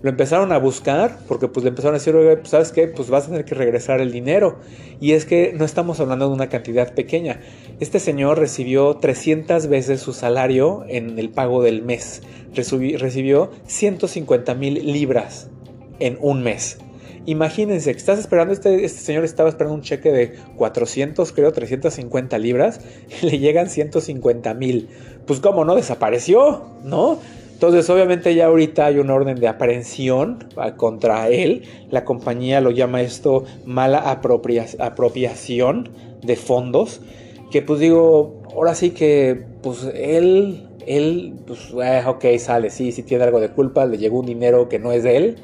Lo 0.03 0.11
empezaron 0.11 0.51
a 0.51 0.59
buscar 0.59 1.17
porque 1.27 1.47
pues 1.47 1.63
le 1.63 1.69
empezaron 1.69 1.95
a 1.95 1.97
decir, 1.97 2.13
pues, 2.13 2.49
¿sabes 2.49 2.71
qué? 2.71 2.87
Pues 2.87 3.09
vas 3.09 3.25
a 3.25 3.27
tener 3.27 3.45
que 3.45 3.55
regresar 3.55 3.99
el 3.99 4.11
dinero. 4.11 4.59
Y 4.99 5.13
es 5.13 5.25
que 5.25 5.53
no 5.57 5.65
estamos 5.65 5.99
hablando 5.99 6.27
de 6.27 6.35
una 6.35 6.49
cantidad 6.49 6.93
pequeña. 6.93 7.39
Este 7.79 7.99
señor 7.99 8.37
recibió 8.37 8.95
300 8.97 9.67
veces 9.67 9.99
su 9.99 10.13
salario 10.13 10.85
en 10.87 11.17
el 11.17 11.29
pago 11.29 11.63
del 11.63 11.81
mes. 11.81 12.21
Recibió 12.53 13.51
150 13.65 14.53
mil 14.53 14.91
libras 14.91 15.49
en 15.99 16.17
un 16.21 16.43
mes. 16.43 16.77
Imagínense 17.27 17.91
que 17.91 17.97
estás 17.97 18.19
esperando, 18.19 18.53
este, 18.53 18.85
este 18.85 19.01
señor 19.01 19.25
estaba 19.25 19.49
esperando 19.49 19.75
un 19.75 19.81
cheque 19.81 20.13
de 20.13 20.31
400, 20.55 21.33
creo, 21.33 21.51
350 21.51 22.37
libras, 22.37 22.79
y 23.21 23.25
le 23.29 23.39
llegan 23.39 23.69
150 23.69 24.53
mil. 24.53 24.87
Pues 25.25 25.41
cómo 25.41 25.65
no, 25.65 25.75
desapareció, 25.75 26.61
¿no? 26.85 27.19
Entonces 27.51 27.89
obviamente 27.89 28.33
ya 28.33 28.45
ahorita 28.45 28.85
hay 28.85 28.99
una 28.99 29.13
orden 29.13 29.41
de 29.41 29.49
aprehensión 29.49 30.45
contra 30.77 31.27
él. 31.27 31.63
La 31.91 32.05
compañía 32.05 32.61
lo 32.61 32.71
llama 32.71 33.01
esto 33.01 33.43
mala 33.65 34.09
apropiación 34.09 35.89
de 36.23 36.35
fondos. 36.37 37.01
Que 37.51 37.61
pues 37.61 37.81
digo, 37.81 38.41
ahora 38.53 38.73
sí 38.73 38.91
que 38.91 39.43
pues 39.61 39.85
él, 39.95 40.69
él, 40.85 41.33
pues 41.45 41.73
eh, 41.83 42.03
ok, 42.07 42.25
sale, 42.39 42.69
sí, 42.69 42.93
sí 42.93 43.03
tiene 43.03 43.25
algo 43.25 43.41
de 43.41 43.49
culpa, 43.49 43.85
le 43.85 43.97
llegó 43.97 44.19
un 44.19 44.27
dinero 44.27 44.69
que 44.69 44.79
no 44.79 44.93
es 44.93 45.03
de 45.03 45.17
él 45.17 45.37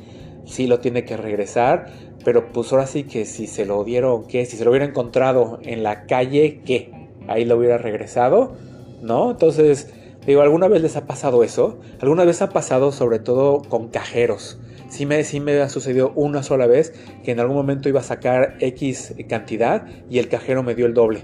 sí 0.45 0.67
lo 0.67 0.79
tiene 0.79 1.05
que 1.05 1.17
regresar, 1.17 1.87
pero 2.23 2.51
pues 2.51 2.71
ahora 2.71 2.87
sí 2.87 3.03
que 3.03 3.25
si 3.25 3.47
se 3.47 3.65
lo 3.65 3.83
dieron, 3.83 4.27
¿qué? 4.27 4.45
Si 4.45 4.57
se 4.57 4.63
lo 4.63 4.71
hubiera 4.71 4.85
encontrado 4.85 5.59
en 5.63 5.83
la 5.83 6.05
calle, 6.05 6.61
¿qué? 6.65 6.91
Ahí 7.27 7.45
lo 7.45 7.57
hubiera 7.57 7.77
regresado, 7.77 8.53
¿no? 9.01 9.31
Entonces, 9.31 9.93
digo, 10.25 10.41
¿alguna 10.41 10.67
vez 10.67 10.81
les 10.81 10.95
ha 10.95 11.05
pasado 11.05 11.43
eso? 11.43 11.79
¿Alguna 11.99 12.25
vez 12.25 12.41
ha 12.41 12.49
pasado 12.49 12.91
sobre 12.91 13.19
todo 13.19 13.61
con 13.61 13.89
cajeros? 13.89 14.59
Sí 14.89 15.05
me, 15.05 15.23
sí 15.23 15.39
me 15.39 15.59
ha 15.59 15.69
sucedido 15.69 16.11
una 16.15 16.43
sola 16.43 16.67
vez 16.67 16.93
que 17.23 17.31
en 17.31 17.39
algún 17.39 17.55
momento 17.55 17.89
iba 17.89 18.01
a 18.01 18.03
sacar 18.03 18.57
X 18.59 19.15
cantidad 19.27 19.85
y 20.09 20.19
el 20.19 20.29
cajero 20.29 20.61
me 20.61 20.75
dio 20.75 20.85
el 20.85 20.93
doble. 20.93 21.23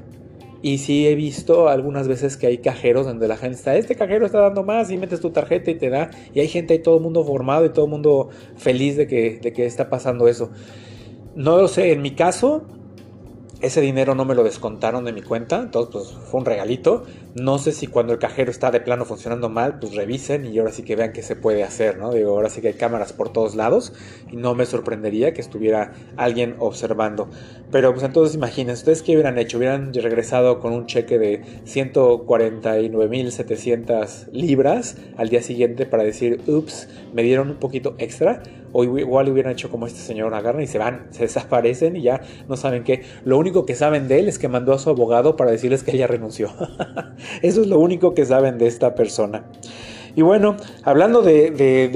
Y 0.61 0.79
sí 0.79 1.07
he 1.07 1.15
visto 1.15 1.69
algunas 1.69 2.07
veces 2.07 2.35
que 2.35 2.47
hay 2.47 2.57
cajeros 2.57 3.05
donde 3.05 3.27
la 3.27 3.37
gente 3.37 3.57
está, 3.57 3.77
este 3.77 3.95
cajero 3.95 4.25
está 4.25 4.39
dando 4.39 4.63
más 4.63 4.91
y 4.91 4.97
metes 4.97 5.21
tu 5.21 5.29
tarjeta 5.31 5.71
y 5.71 5.75
te 5.75 5.89
da. 5.89 6.11
Y 6.33 6.41
hay 6.41 6.47
gente 6.47 6.73
ahí 6.73 6.79
todo 6.79 6.97
el 6.97 7.03
mundo 7.03 7.23
formado 7.23 7.65
y 7.65 7.69
todo 7.69 7.85
el 7.85 7.91
mundo 7.91 8.29
feliz 8.57 8.97
de 8.97 9.07
que, 9.07 9.39
de 9.41 9.53
que 9.53 9.65
está 9.65 9.89
pasando 9.89 10.27
eso. 10.27 10.51
No 11.35 11.57
lo 11.57 11.67
sé, 11.67 11.93
en 11.93 12.01
mi 12.01 12.11
caso 12.11 12.65
ese 13.61 13.81
dinero 13.81 14.15
no 14.15 14.25
me 14.25 14.35
lo 14.35 14.43
descontaron 14.43 15.03
de 15.03 15.11
mi 15.11 15.21
cuenta, 15.21 15.61
entonces 15.61 15.91
pues 15.91 16.11
fue 16.29 16.39
un 16.39 16.45
regalito. 16.45 17.03
No 17.39 17.57
sé 17.57 17.71
si 17.71 17.87
cuando 17.87 18.11
el 18.11 18.19
cajero 18.19 18.51
está 18.51 18.69
de 18.69 18.81
plano 18.81 19.05
funcionando 19.05 19.47
mal, 19.47 19.79
pues 19.79 19.95
revisen 19.95 20.45
y 20.45 20.59
ahora 20.59 20.73
sí 20.73 20.83
que 20.83 20.97
vean 20.97 21.13
qué 21.13 21.23
se 21.23 21.37
puede 21.37 21.63
hacer, 21.63 21.97
¿no? 21.97 22.11
Digo, 22.11 22.31
ahora 22.31 22.49
sí 22.49 22.59
que 22.59 22.67
hay 22.67 22.73
cámaras 22.73 23.13
por 23.13 23.31
todos 23.31 23.55
lados 23.55 23.93
y 24.29 24.35
no 24.35 24.55
me 24.55 24.65
sorprendería 24.65 25.33
que 25.33 25.39
estuviera 25.39 25.93
alguien 26.17 26.57
observando. 26.59 27.29
Pero 27.71 27.93
pues 27.93 28.03
entonces 28.03 28.35
imagínense, 28.35 28.81
¿ustedes 28.81 29.03
qué 29.03 29.13
hubieran 29.13 29.37
hecho? 29.37 29.57
Hubieran 29.57 29.93
regresado 29.93 30.59
con 30.59 30.73
un 30.73 30.85
cheque 30.85 31.17
de 31.17 31.41
149.700 31.65 34.33
libras 34.33 34.97
al 35.15 35.29
día 35.29 35.41
siguiente 35.41 35.85
para 35.85 36.03
decir, 36.03 36.41
ups, 36.45 36.89
me 37.13 37.23
dieron 37.23 37.51
un 37.51 37.57
poquito 37.57 37.95
extra 37.99 38.43
o 38.71 38.83
igual 38.83 39.29
hubieran 39.29 39.53
hecho 39.53 39.69
como 39.69 39.87
este 39.87 39.99
señor, 39.99 40.33
agarran 40.33 40.61
y 40.61 40.67
se 40.67 40.77
van, 40.77 41.07
se 41.11 41.23
desaparecen 41.23 41.95
y 41.95 42.03
ya 42.03 42.21
no 42.47 42.55
saben 42.55 42.83
qué. 42.83 43.03
Lo 43.25 43.37
único 43.37 43.65
que 43.65 43.75
saben 43.75 44.07
de 44.07 44.19
él 44.19 44.27
es 44.27 44.39
que 44.39 44.47
mandó 44.47 44.73
a 44.73 44.79
su 44.79 44.89
abogado 44.89 45.35
para 45.35 45.51
decirles 45.51 45.83
que 45.83 45.91
ella 45.91 46.07
renunció. 46.07 46.49
Eso 47.41 47.61
es 47.61 47.67
lo 47.67 47.79
único 47.79 48.13
que 48.13 48.25
saben 48.25 48.57
de 48.57 48.67
esta 48.67 48.95
persona. 48.95 49.45
Y 50.15 50.21
bueno, 50.21 50.57
hablando 50.83 51.21
de, 51.21 51.51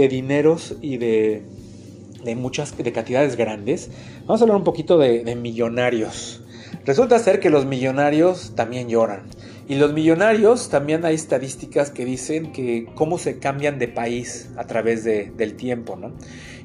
dineros 0.09 0.75
y 0.81 0.97
de, 0.97 1.43
de, 2.23 2.35
muchas 2.35 2.77
de 2.77 2.91
cantidades 2.91 3.35
grandes, 3.35 3.89
vamos 4.25 4.41
a 4.41 4.43
hablar 4.45 4.57
un 4.57 4.63
poquito 4.63 4.97
de 4.97 5.35
millonarios. 5.35 6.41
Resulta 6.85 7.17
ser 7.19 7.39
que 7.39 7.49
los 7.49 7.65
millonarios 7.65 8.53
también 8.55 8.89
lloran. 8.89 9.23
Y 9.67 9.75
los 9.75 9.93
millonarios, 9.93 10.67
también 10.67 11.05
hay 11.05 11.15
estadísticas 11.15 11.89
que 11.89 12.03
dicen 12.03 12.51
que 12.51 12.87
cómo 12.95 13.17
se 13.17 13.39
cambian 13.39 13.79
de 13.79 13.87
país 13.87 14.49
a 14.57 14.65
través 14.65 15.05
del 15.05 15.55
tiempo, 15.55 15.95
¿no? 15.95 16.11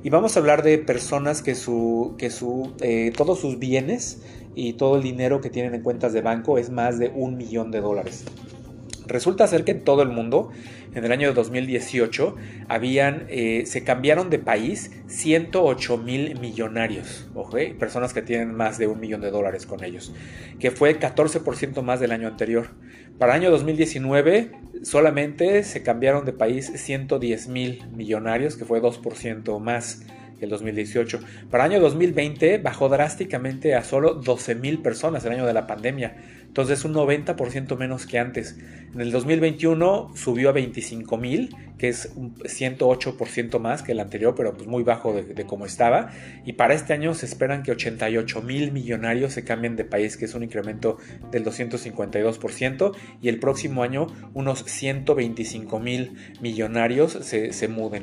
Y 0.03 0.11
vamos 0.11 0.37
a 0.37 0.41
hablar 0.41 0.65
de 0.65 0.79
personas 0.79 1.41
que, 1.41 1.55
su, 1.55 2.15
que 2.19 2.31
su, 2.31 2.73
eh, 2.81 3.13
todos 3.17 3.39
sus 3.39 3.59
bienes 3.61 4.19
y 4.57 4.73
todo 4.73 4.97
el 4.97 5.03
dinero 5.03 5.41
que 5.41 5.51
tienen 5.51 5.75
en 5.75 5.83
cuentas 5.83 6.13
de 6.13 6.23
banco 6.23 6.59
es 6.59 6.71
más 6.71 6.99
de 6.99 7.13
un 7.15 7.37
millón 7.37 7.71
de 7.71 7.81
dólares. 7.81 8.25
Resulta 9.09 9.47
ser 9.47 9.65
que 9.65 9.73
en 9.73 9.85
todo 9.85 10.03
el 10.03 10.11
mundo, 10.11 10.51
en 10.95 11.05
el 11.05 11.13
año 11.13 11.33
2018, 11.33 12.37
habían, 12.69 13.25
eh, 13.29 13.65
se 13.67 13.83
cambiaron 13.83 14.29
de 14.29 14.39
país 14.39 14.93
108 15.07 15.97
mil 15.97 16.39
millonarios, 16.39 17.29
personas 17.79 18.13
que 18.13 18.21
tienen 18.21 18.55
más 18.55 18.77
de 18.77 18.87
un 18.87 19.01
millón 19.01 19.23
de 19.23 19.31
dólares 19.31 19.65
con 19.65 19.83
ellos, 19.83 20.13
que 20.61 20.71
fue 20.71 20.99
14% 20.99 21.83
más 21.83 22.01
del 22.01 22.13
año 22.13 22.29
anterior. 22.29 22.69
Para 23.19 23.35
el 23.35 23.43
año 23.43 23.51
2019 23.51 24.53
solamente 24.83 25.65
se 25.65 25.83
cambiaron 25.83 26.25
de 26.25 26.33
país 26.33 26.71
110 26.75 27.49
mil 27.49 27.85
millonarios, 27.91 28.57
que 28.57 28.65
fue 28.65 28.81
2% 28.81 29.59
más 29.59 30.03
el 30.41 30.51
2018. 30.51 31.21
Para 31.51 31.65
el 31.65 31.73
año 31.73 31.81
2020 31.81 32.59
bajó 32.59 32.89
drásticamente 32.89 33.75
a 33.75 33.83
solo 33.83 34.15
12 34.15 34.55
mil 34.55 34.81
personas, 34.83 35.25
el 35.25 35.33
año 35.33 35.47
de 35.47 35.53
la 35.53 35.67
pandemia. 35.67 36.17
Entonces 36.59 36.85
un 36.85 36.93
90% 36.93 37.77
menos 37.79 38.05
que 38.05 38.19
antes. 38.19 38.57
En 38.93 39.01
el 39.01 39.13
2021 39.13 40.11
subió 40.17 40.49
a 40.49 40.53
25 40.53 41.17
mil, 41.17 41.55
que 41.79 41.89
es 41.89 42.11
un 42.17 42.35
108% 42.35 43.61
más 43.61 43.85
que 43.85 43.93
el 43.93 44.01
anterior, 44.01 44.35
pero 44.37 44.55
pues 44.55 44.67
muy 44.67 44.83
bajo 44.83 45.13
de, 45.13 45.23
de 45.23 45.47
como 45.47 45.67
estaba. 45.67 46.11
Y 46.45 46.55
para 46.55 46.75
este 46.75 46.95
año 46.95 47.15
se 47.15 47.27
esperan 47.27 47.63
que 47.63 47.71
88 47.71 48.43
mil 48.43 48.73
millonarios 48.73 49.35
se 49.35 49.45
cambien 49.45 49.77
de 49.77 49.85
país, 49.85 50.17
que 50.17 50.25
es 50.25 50.35
un 50.35 50.43
incremento 50.43 50.99
del 51.31 51.45
252%. 51.45 52.93
Y 53.23 53.29
el 53.29 53.39
próximo 53.39 53.85
año 53.85 54.09
unos 54.35 54.65
125 54.65 55.79
mil 55.79 56.17
millonarios 56.41 57.13
se, 57.13 57.53
se 57.53 57.69
muden. 57.69 58.03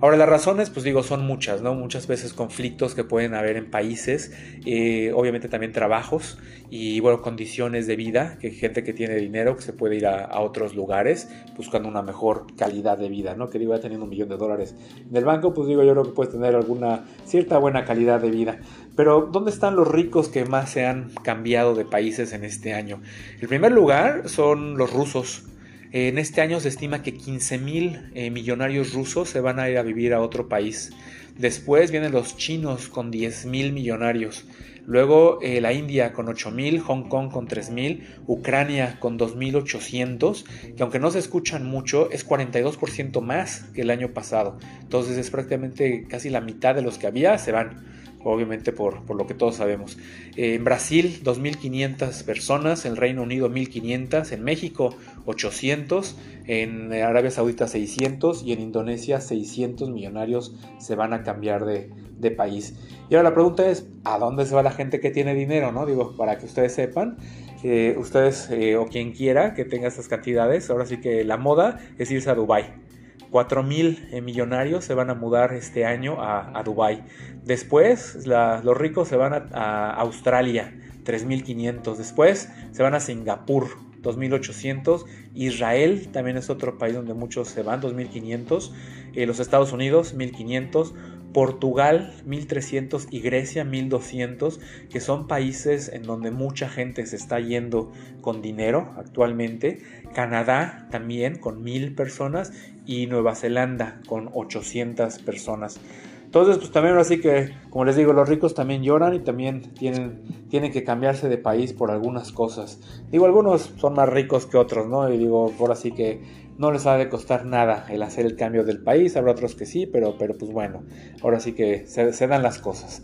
Ahora 0.00 0.16
las 0.16 0.28
razones, 0.28 0.70
pues 0.70 0.84
digo, 0.84 1.02
son 1.02 1.26
muchas, 1.26 1.60
¿no? 1.60 1.74
Muchas 1.74 2.06
veces 2.06 2.32
conflictos 2.32 2.94
que 2.94 3.02
pueden 3.02 3.34
haber 3.34 3.56
en 3.56 3.68
países, 3.68 4.32
eh, 4.64 5.10
obviamente 5.12 5.48
también 5.48 5.72
trabajos 5.72 6.38
y, 6.70 7.00
bueno, 7.00 7.20
condiciones 7.20 7.88
de 7.88 7.96
vida, 7.96 8.38
que 8.40 8.52
gente 8.52 8.84
que 8.84 8.92
tiene 8.92 9.16
dinero 9.16 9.56
que 9.56 9.62
se 9.62 9.72
puede 9.72 9.96
ir 9.96 10.06
a, 10.06 10.38
otros 10.38 10.76
lugares 10.76 11.28
buscando 11.56 11.88
una 11.88 12.02
mejor 12.02 12.46
calidad 12.56 12.96
de 12.96 13.08
vida, 13.08 13.34
¿no? 13.34 13.50
Que 13.50 13.58
digo, 13.58 13.74
ya 13.74 13.80
teniendo 13.80 14.04
un 14.04 14.10
millón 14.10 14.28
de 14.28 14.36
dólares 14.36 14.76
en 15.10 15.16
el 15.16 15.24
banco, 15.24 15.52
pues 15.52 15.66
digo, 15.66 15.82
yo 15.82 15.90
creo 15.94 16.04
que 16.04 16.12
puedes 16.12 16.32
tener 16.32 16.54
alguna 16.54 17.04
cierta 17.24 17.58
buena 17.58 17.84
calidad 17.84 18.20
de 18.20 18.30
vida. 18.30 18.60
Pero, 18.94 19.28
¿dónde 19.32 19.50
están 19.50 19.74
los 19.74 19.88
ricos 19.88 20.28
que 20.28 20.44
más 20.44 20.70
se 20.70 20.86
han 20.86 21.10
cambiado 21.24 21.74
de 21.74 21.84
países 21.84 22.32
en 22.32 22.44
este 22.44 22.72
año? 22.72 23.02
El 23.40 23.48
primer 23.48 23.72
lugar 23.72 24.28
son 24.28 24.78
los 24.78 24.92
rusos. 24.92 25.42
En 25.90 26.18
este 26.18 26.42
año 26.42 26.60
se 26.60 26.68
estima 26.68 27.02
que 27.02 27.14
15 27.14 27.58
mil 27.58 28.10
eh, 28.14 28.30
millonarios 28.30 28.92
rusos 28.92 29.30
se 29.30 29.40
van 29.40 29.58
a 29.58 29.70
ir 29.70 29.78
a 29.78 29.82
vivir 29.82 30.12
a 30.12 30.20
otro 30.20 30.48
país. 30.48 30.90
Después 31.38 31.90
vienen 31.90 32.12
los 32.12 32.36
chinos 32.36 32.88
con 32.88 33.10
10 33.10 33.46
mil 33.46 33.72
millonarios. 33.72 34.44
Luego 34.84 35.38
eh, 35.40 35.60
la 35.60 35.72
India 35.72 36.12
con 36.12 36.28
8 36.28 36.50
mil, 36.50 36.80
Hong 36.80 37.08
Kong 37.08 37.30
con 37.30 37.46
3 37.46 37.70
mil, 37.70 38.06
Ucrania 38.26 38.98
con 39.00 39.18
2.800, 39.18 40.44
que 40.76 40.82
aunque 40.82 40.98
no 40.98 41.10
se 41.10 41.20
escuchan 41.20 41.64
mucho, 41.64 42.10
es 42.10 42.26
42% 42.26 43.20
más 43.22 43.64
que 43.74 43.82
el 43.82 43.90
año 43.90 44.12
pasado. 44.12 44.58
Entonces 44.80 45.16
es 45.16 45.30
prácticamente 45.30 46.06
casi 46.08 46.28
la 46.28 46.40
mitad 46.40 46.74
de 46.74 46.82
los 46.82 46.98
que 46.98 47.06
había 47.06 47.38
se 47.38 47.52
van 47.52 47.84
obviamente 48.24 48.72
por, 48.72 49.08
lo 49.14 49.26
que 49.26 49.34
todos 49.34 49.56
sabemos. 49.56 49.98
Eh, 50.36 50.54
en 50.54 50.64
Brasil 50.64 51.20
2.500 51.22 52.24
personas, 52.24 52.84
en 52.84 52.96
Reino 52.96 53.22
Unido 53.22 53.48
1.500, 53.50 54.32
en 54.32 54.44
México 54.44 54.94
800, 55.26 56.16
en 56.46 56.92
Arabia 56.92 57.30
Saudita 57.30 57.68
600 57.68 58.42
y 58.44 58.52
en 58.52 58.60
Indonesia 58.60 59.20
600 59.20 59.90
millonarios 59.90 60.54
se 60.78 60.94
van 60.94 61.12
a 61.12 61.22
cambiar 61.22 61.64
de, 61.64 61.90
país. 62.36 62.74
Y 63.08 63.14
ahora 63.14 63.30
la 63.30 63.34
pregunta 63.34 63.70
es, 63.70 63.86
¿a 64.04 64.18
dónde 64.18 64.44
se 64.44 64.54
va 64.54 64.62
la 64.62 64.70
gente 64.70 65.00
que 65.00 65.10
tiene 65.10 65.34
dinero? 65.34 65.72
¿no? 65.72 65.86
Digo, 65.86 66.14
para 66.16 66.36
que 66.36 66.46
ustedes 66.46 66.74
sepan. 66.74 67.16
Eh, 67.64 67.96
ustedes 67.98 68.50
eh, 68.50 68.76
o 68.76 68.86
quien 68.86 69.12
quiera 69.12 69.54
que 69.54 69.64
tenga 69.64 69.88
estas 69.88 70.06
cantidades, 70.06 70.70
ahora 70.70 70.86
sí 70.86 71.00
que 71.00 71.24
la 71.24 71.36
moda 71.36 71.80
es 71.98 72.08
irse 72.10 72.30
a 72.30 72.34
Dubai 72.34 72.87
4.000 73.30 74.08
eh, 74.10 74.20
millonarios 74.20 74.84
se 74.84 74.94
van 74.94 75.10
a 75.10 75.14
mudar 75.14 75.54
este 75.54 75.84
año 75.84 76.20
a, 76.22 76.58
a 76.58 76.62
Dubái. 76.62 77.04
Después 77.44 78.26
los 78.26 78.76
ricos 78.76 79.08
se 79.08 79.16
van 79.16 79.32
a, 79.32 79.48
a 79.52 79.94
Australia, 79.94 80.74
3.500. 81.04 81.96
Después 81.96 82.50
se 82.72 82.82
van 82.82 82.94
a 82.94 83.00
Singapur, 83.00 83.68
2.800. 84.02 85.04
Israel 85.34 86.08
también 86.12 86.36
es 86.36 86.50
otro 86.50 86.78
país 86.78 86.94
donde 86.94 87.14
muchos 87.14 87.48
se 87.48 87.62
van, 87.62 87.80
2.500. 87.80 88.72
Eh, 89.14 89.26
los 89.26 89.40
Estados 89.40 89.72
Unidos, 89.72 90.16
1.500. 90.16 90.92
Portugal 91.32 92.14
1300 92.24 93.08
y 93.10 93.20
Grecia 93.20 93.62
1200, 93.62 94.60
que 94.90 95.00
son 95.00 95.26
países 95.28 95.88
en 95.88 96.02
donde 96.02 96.30
mucha 96.30 96.68
gente 96.68 97.04
se 97.04 97.16
está 97.16 97.38
yendo 97.38 97.92
con 98.22 98.40
dinero 98.40 98.94
actualmente. 98.96 99.82
Canadá 100.14 100.88
también 100.90 101.36
con 101.36 101.62
1000 101.62 101.94
personas 101.94 102.52
y 102.88 103.06
Nueva 103.06 103.34
Zelanda 103.34 104.00
con 104.08 104.30
800 104.32 105.18
personas. 105.18 105.78
Entonces, 106.24 106.56
pues 106.56 106.70
también 106.70 106.96
así 106.96 107.20
que, 107.20 107.54
como 107.68 107.84
les 107.84 107.96
digo, 107.96 108.14
los 108.14 108.28
ricos 108.28 108.54
también 108.54 108.82
lloran 108.82 109.14
y 109.14 109.20
también 109.20 109.60
tienen, 109.74 110.22
tienen 110.48 110.72
que 110.72 110.84
cambiarse 110.84 111.28
de 111.28 111.36
país 111.36 111.74
por 111.74 111.90
algunas 111.90 112.32
cosas. 112.32 112.80
Digo, 113.10 113.26
algunos 113.26 113.72
son 113.76 113.92
más 113.94 114.08
ricos 114.08 114.46
que 114.46 114.56
otros, 114.56 114.88
¿no? 114.88 115.12
Y 115.12 115.18
digo, 115.18 115.52
por 115.58 115.70
así 115.70 115.92
que 115.92 116.22
no 116.56 116.72
les 116.72 116.86
ha 116.86 116.96
de 116.96 117.10
costar 117.10 117.44
nada 117.44 117.86
el 117.90 118.02
hacer 118.02 118.24
el 118.24 118.36
cambio 118.36 118.64
del 118.64 118.82
país. 118.82 119.16
Habrá 119.16 119.32
otros 119.32 119.54
que 119.54 119.66
sí, 119.66 119.86
pero, 119.86 120.16
pero 120.18 120.36
pues 120.36 120.50
bueno, 120.50 120.82
ahora 121.22 121.40
sí 121.40 121.52
que 121.52 121.86
se, 121.86 122.26
dan 122.26 122.42
las 122.42 122.58
cosas. 122.58 123.02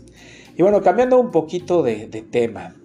Y 0.57 0.63
bueno, 0.63 0.81
cambiando 0.81 1.19
un 1.19 1.29
poquito 1.29 1.83
de, 1.83 2.07
de 2.07 2.23
tema. 2.23 2.75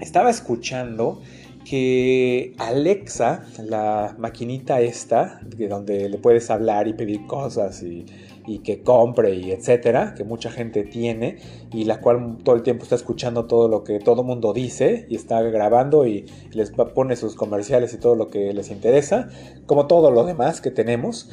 Estaba 0.00 0.30
escuchando 0.30 1.22
que 1.68 2.54
Alexa, 2.58 3.44
la 3.64 4.14
maquinita 4.18 4.80
esta, 4.80 5.40
de 5.44 5.68
donde 5.68 6.08
le 6.08 6.18
puedes 6.18 6.50
hablar 6.50 6.86
y 6.86 6.92
pedir 6.92 7.26
cosas 7.26 7.82
y 7.82 8.06
y 8.46 8.60
que 8.60 8.82
compre 8.82 9.34
y 9.34 9.50
etcétera, 9.50 10.14
que 10.16 10.24
mucha 10.24 10.50
gente 10.50 10.84
tiene 10.84 11.38
y 11.72 11.84
la 11.84 12.00
cual 12.00 12.38
todo 12.42 12.54
el 12.54 12.62
tiempo 12.62 12.84
está 12.84 12.94
escuchando 12.94 13.46
todo 13.46 13.68
lo 13.68 13.82
que 13.84 13.98
todo 13.98 14.22
mundo 14.22 14.52
dice 14.52 15.06
y 15.08 15.16
está 15.16 15.42
grabando 15.42 16.06
y 16.06 16.26
les 16.52 16.70
pone 16.70 17.16
sus 17.16 17.34
comerciales 17.34 17.92
y 17.92 17.98
todo 17.98 18.14
lo 18.14 18.28
que 18.28 18.52
les 18.52 18.70
interesa, 18.70 19.28
como 19.66 19.86
todo 19.86 20.10
lo 20.10 20.24
demás 20.24 20.60
que 20.60 20.70
tenemos. 20.70 21.28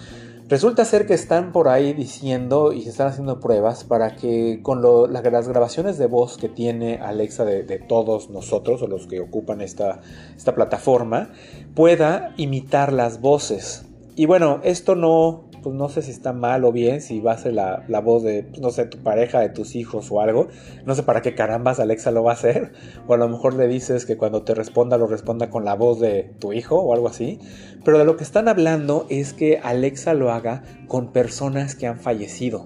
Resulta 0.54 0.86
ser 0.86 1.08
que 1.08 1.16
están 1.16 1.52
por 1.52 1.68
ahí 1.68 1.94
diciendo 1.94 2.74
y 2.74 2.84
se 2.84 2.92
están 2.92 3.08
haciendo 3.08 3.40
pruebas 3.40 3.84
para 3.84 4.16
que 4.16 4.60
con 4.62 4.84
las 5.12 5.48
grabaciones 5.48 5.98
de 5.98 6.06
voz 6.06 6.38
que 6.38 6.48
tiene 6.48 7.00
Alexa 7.02 7.44
de, 7.44 7.64
de, 7.64 7.80
todos 7.80 8.30
nosotros 8.30 8.84
o 8.84 8.88
los 8.88 9.08
que 9.08 9.20
ocupan 9.20 9.62
esta, 9.62 10.02
esta 10.38 10.54
plataforma 10.54 11.32
pueda 11.74 12.36
imitar 12.38 12.94
las 12.94 13.20
voces. 13.20 13.86
Y 14.16 14.28
bueno, 14.28 14.60
esto 14.64 14.94
no, 14.94 15.46
pues 15.64 15.76
no 15.76 15.90
sé 15.90 16.02
si 16.02 16.12
está 16.12 16.34
mal 16.34 16.66
o 16.66 16.72
bien, 16.72 17.02
si 17.02 17.20
va 17.20 17.32
a 17.32 17.38
ser 17.38 17.54
la, 17.54 18.02
voz 18.04 18.22
de, 18.22 18.44
pues, 18.44 18.62
no 18.62 18.70
sé, 18.70 18.86
tu 18.86 19.00
pareja, 19.00 19.40
de 19.40 19.50
tus 19.50 19.76
hijos 19.76 20.12
o 20.12 20.22
algo. 20.22 20.50
No 20.86 20.94
sé 20.94 21.04
para 21.04 21.22
qué 21.22 21.34
carambas 21.34 21.80
Alexa 21.80 22.12
lo 22.12 22.24
va 22.24 22.32
a 22.32 22.36
hacer. 22.36 22.74
O 23.08 23.14
a 23.14 23.18
lo 23.18 23.28
mejor 23.30 23.56
le 23.56 23.68
dices 23.68 24.06
que 24.06 24.18
cuando 24.18 24.44
te 24.44 24.54
responda 24.54 24.98
lo 24.98 25.08
responda 25.08 25.50
con 25.50 25.66
la 25.66 25.74
voz 25.74 26.00
de 26.00 26.36
tu 26.40 26.54
hijo 26.54 26.80
o 26.80 26.94
algo 26.94 27.08
así. 27.08 27.40
Pero 27.84 27.98
de 27.98 28.06
lo 28.06 28.18
que 28.18 28.24
están 28.24 28.48
hablando 28.48 29.08
es 29.10 29.34
que 29.34 29.60
Alexa 29.64 30.14
lo 30.14 30.32
haga 30.32 30.64
con 30.88 31.12
personas 31.12 31.76
que 31.76 31.88
han 31.88 32.00
fallecido. 32.00 32.66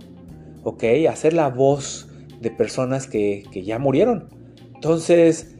¿Ok? 0.63 0.83
Hacer 1.09 1.33
la 1.33 1.49
voz 1.49 2.09
de 2.41 2.51
personas 2.51 3.07
que, 3.07 3.43
que 3.51 3.63
ya 3.63 3.79
murieron. 3.79 4.29
Entonces, 4.73 5.55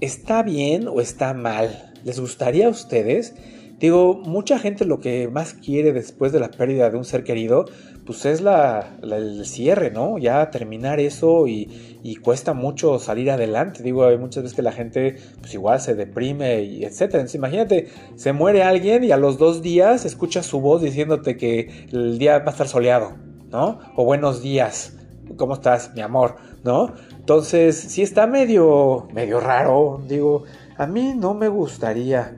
¿está 0.00 0.42
bien 0.42 0.86
o 0.86 1.00
está 1.00 1.34
mal? 1.34 1.92
¿Les 2.04 2.20
gustaría 2.20 2.66
a 2.66 2.70
ustedes? 2.70 3.34
Digo, 3.82 4.14
mucha 4.14 4.60
gente 4.60 4.84
lo 4.84 5.00
que 5.00 5.26
más 5.26 5.54
quiere 5.54 5.92
después 5.92 6.30
de 6.30 6.38
la 6.38 6.52
pérdida 6.52 6.88
de 6.88 6.96
un 6.96 7.04
ser 7.04 7.24
querido, 7.24 7.64
pues 8.06 8.24
es 8.26 8.40
la, 8.40 8.96
el 9.02 9.44
cierre, 9.44 9.90
¿no? 9.90 10.18
Ya 10.18 10.52
terminar 10.52 11.00
eso 11.00 11.48
y, 11.48 11.98
y, 12.04 12.14
cuesta 12.14 12.52
mucho 12.52 13.00
salir 13.00 13.32
adelante. 13.32 13.82
Digo, 13.82 14.04
hay 14.04 14.18
muchas 14.18 14.44
veces 14.44 14.54
que 14.54 14.62
la 14.62 14.70
gente, 14.70 15.16
pues 15.40 15.52
igual 15.54 15.80
se 15.80 15.96
deprime 15.96 16.62
y 16.62 16.84
etcétera. 16.84 17.22
Entonces, 17.22 17.34
imagínate, 17.34 17.88
se 18.14 18.32
muere 18.32 18.62
alguien 18.62 19.02
y 19.02 19.10
a 19.10 19.16
los 19.16 19.36
dos 19.36 19.62
días 19.62 20.04
escuchas 20.04 20.46
su 20.46 20.60
voz 20.60 20.80
diciéndote 20.80 21.36
que 21.36 21.88
el 21.90 22.20
día 22.20 22.38
va 22.38 22.46
a 22.46 22.50
estar 22.50 22.68
soleado, 22.68 23.16
¿no? 23.50 23.80
O 23.96 24.04
buenos 24.04 24.42
días. 24.42 24.96
¿Cómo 25.36 25.54
estás, 25.54 25.92
mi 25.96 26.02
amor? 26.02 26.36
¿No? 26.62 26.92
Entonces, 27.18 27.74
sí 27.80 28.02
está 28.02 28.28
medio, 28.28 29.08
medio 29.12 29.40
raro. 29.40 30.00
Digo, 30.06 30.44
a 30.76 30.86
mí 30.86 31.14
no 31.16 31.34
me 31.34 31.48
gustaría 31.48 32.36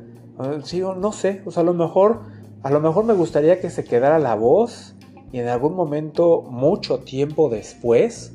Sí, 0.64 0.80
no 0.80 1.12
sé, 1.12 1.42
o 1.44 1.50
sea, 1.50 1.62
a 1.62 1.66
lo 1.66 1.74
mejor, 1.74 2.22
a 2.62 2.70
lo 2.70 2.80
mejor 2.80 3.04
me 3.04 3.12
gustaría 3.12 3.60
que 3.60 3.70
se 3.70 3.84
quedara 3.84 4.18
la 4.18 4.34
voz 4.34 4.94
y 5.34 5.40
en 5.40 5.48
algún 5.48 5.74
momento, 5.74 6.42
mucho 6.42 7.00
tiempo 7.00 7.48
después, 7.48 8.34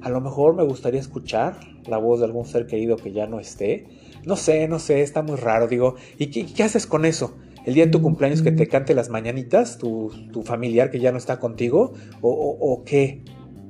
a 0.00 0.10
lo 0.10 0.20
mejor 0.20 0.54
me 0.54 0.62
gustaría 0.62 1.00
escuchar 1.00 1.58
la 1.88 1.98
voz 1.98 2.20
de 2.20 2.26
algún 2.26 2.46
ser 2.46 2.68
querido 2.68 2.96
que 2.96 3.10
ya 3.10 3.26
no 3.26 3.40
esté. 3.40 3.88
No 4.24 4.36
sé, 4.36 4.68
no 4.68 4.78
sé, 4.78 5.02
está 5.02 5.22
muy 5.22 5.34
raro, 5.34 5.66
digo. 5.66 5.96
¿Y 6.18 6.28
qué, 6.28 6.62
haces 6.62 6.86
con 6.86 7.04
eso? 7.04 7.34
El 7.64 7.74
día 7.74 7.86
de 7.86 7.90
tu 7.90 8.00
cumpleaños 8.00 8.42
que 8.42 8.52
te 8.52 8.68
cante 8.68 8.94
las 8.94 9.08
mañanitas, 9.08 9.78
tu, 9.78 10.12
familiar 10.44 10.92
que 10.92 11.00
ya 11.00 11.10
no 11.10 11.18
está 11.18 11.40
contigo, 11.40 11.94
o, 12.22 12.82
qué, 12.86 13.24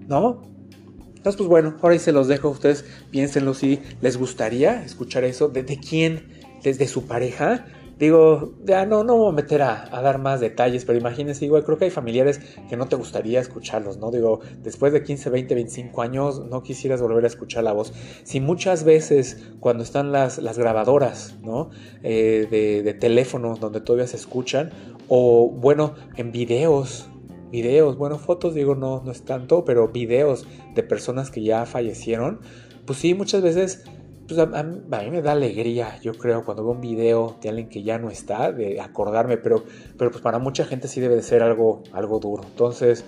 ¿no? 0.06 0.42
Entonces, 1.16 1.36
pues 1.38 1.48
bueno, 1.48 1.76
ahora 1.80 1.94
ahí 1.94 1.98
se 1.98 2.12
los 2.12 2.28
dejo. 2.28 2.50
Ustedes 2.50 2.84
piénsenlo 3.10 3.54
si 3.54 3.80
les 4.02 4.18
gustaría 4.18 4.84
escuchar 4.84 5.24
eso. 5.24 5.48
¿De, 5.48 5.62
de 5.62 5.78
quién? 5.78 6.35
Desde 6.66 6.88
su 6.88 7.06
pareja. 7.06 7.64
Digo, 7.96 8.54
ya 8.64 8.84
no, 8.86 9.04
no 9.04 9.16
voy 9.16 9.30
a 9.30 9.32
meter 9.32 9.62
a, 9.62 9.88
dar 10.02 10.18
más 10.18 10.40
detalles, 10.40 10.84
pero 10.84 10.98
imagínense, 10.98 11.44
igual 11.44 11.64
creo 11.64 11.78
que 11.78 11.84
hay 11.84 11.90
familiares 11.90 12.40
que 12.68 12.76
no 12.76 12.86
te 12.88 12.96
gustaría 12.96 13.40
escucharlos, 13.40 13.98
¿no? 13.98 14.10
Digo, 14.10 14.40
después 14.62 14.92
de 14.92 15.02
15, 15.04 15.30
20, 15.30 15.54
25 15.54 16.02
años 16.02 16.44
no 16.44 16.64
quisieras 16.64 17.00
volver 17.00 17.22
a 17.24 17.28
escuchar 17.28 17.62
la 17.62 17.72
voz. 17.72 17.94
Si 18.24 18.40
muchas 18.40 18.82
veces 18.82 19.48
cuando 19.60 19.84
están 19.84 20.10
las, 20.10 20.38
las 20.38 20.58
grabadoras, 20.58 21.36
¿no? 21.40 21.70
Eh, 22.02 22.48
de, 22.50 22.82
de 22.82 22.94
teléfono 22.94 23.54
donde 23.54 23.80
todavía 23.80 24.08
se 24.08 24.16
escuchan, 24.16 24.72
o 25.08 25.48
bueno, 25.48 25.94
en 26.16 26.32
videos, 26.32 27.08
videos, 27.52 27.96
bueno, 27.96 28.18
fotos 28.18 28.54
digo 28.54 28.74
no, 28.74 29.02
no 29.04 29.12
es 29.12 29.24
tanto, 29.24 29.64
pero 29.64 29.88
videos 29.88 30.48
de 30.74 30.82
personas 30.82 31.30
que 31.30 31.44
ya 31.44 31.64
fallecieron, 31.64 32.40
pues 32.84 32.98
sí, 32.98 33.14
muchas 33.14 33.40
veces 33.40 33.84
pues 34.26 34.40
a, 34.40 34.62
mí, 34.62 35.10
me 35.10 35.22
da 35.22 35.32
alegría, 35.32 35.98
yo 36.00 36.14
creo, 36.14 36.44
cuando 36.44 36.64
veo 36.64 36.72
un 36.72 36.80
video 36.80 37.36
de 37.40 37.48
alguien 37.48 37.68
que 37.68 37.82
ya 37.82 37.98
no 37.98 38.10
está, 38.10 38.52
de 38.52 38.80
acordarme, 38.80 39.36
pero, 39.36 39.64
pero 39.96 40.10
pues 40.10 40.22
para 40.22 40.38
mucha 40.38 40.64
gente 40.64 40.88
sí 40.88 41.00
debe 41.00 41.16
de 41.16 41.22
ser 41.22 41.42
algo, 41.42 41.82
algo 41.92 42.18
duro. 42.18 42.42
Entonces, 42.44 43.04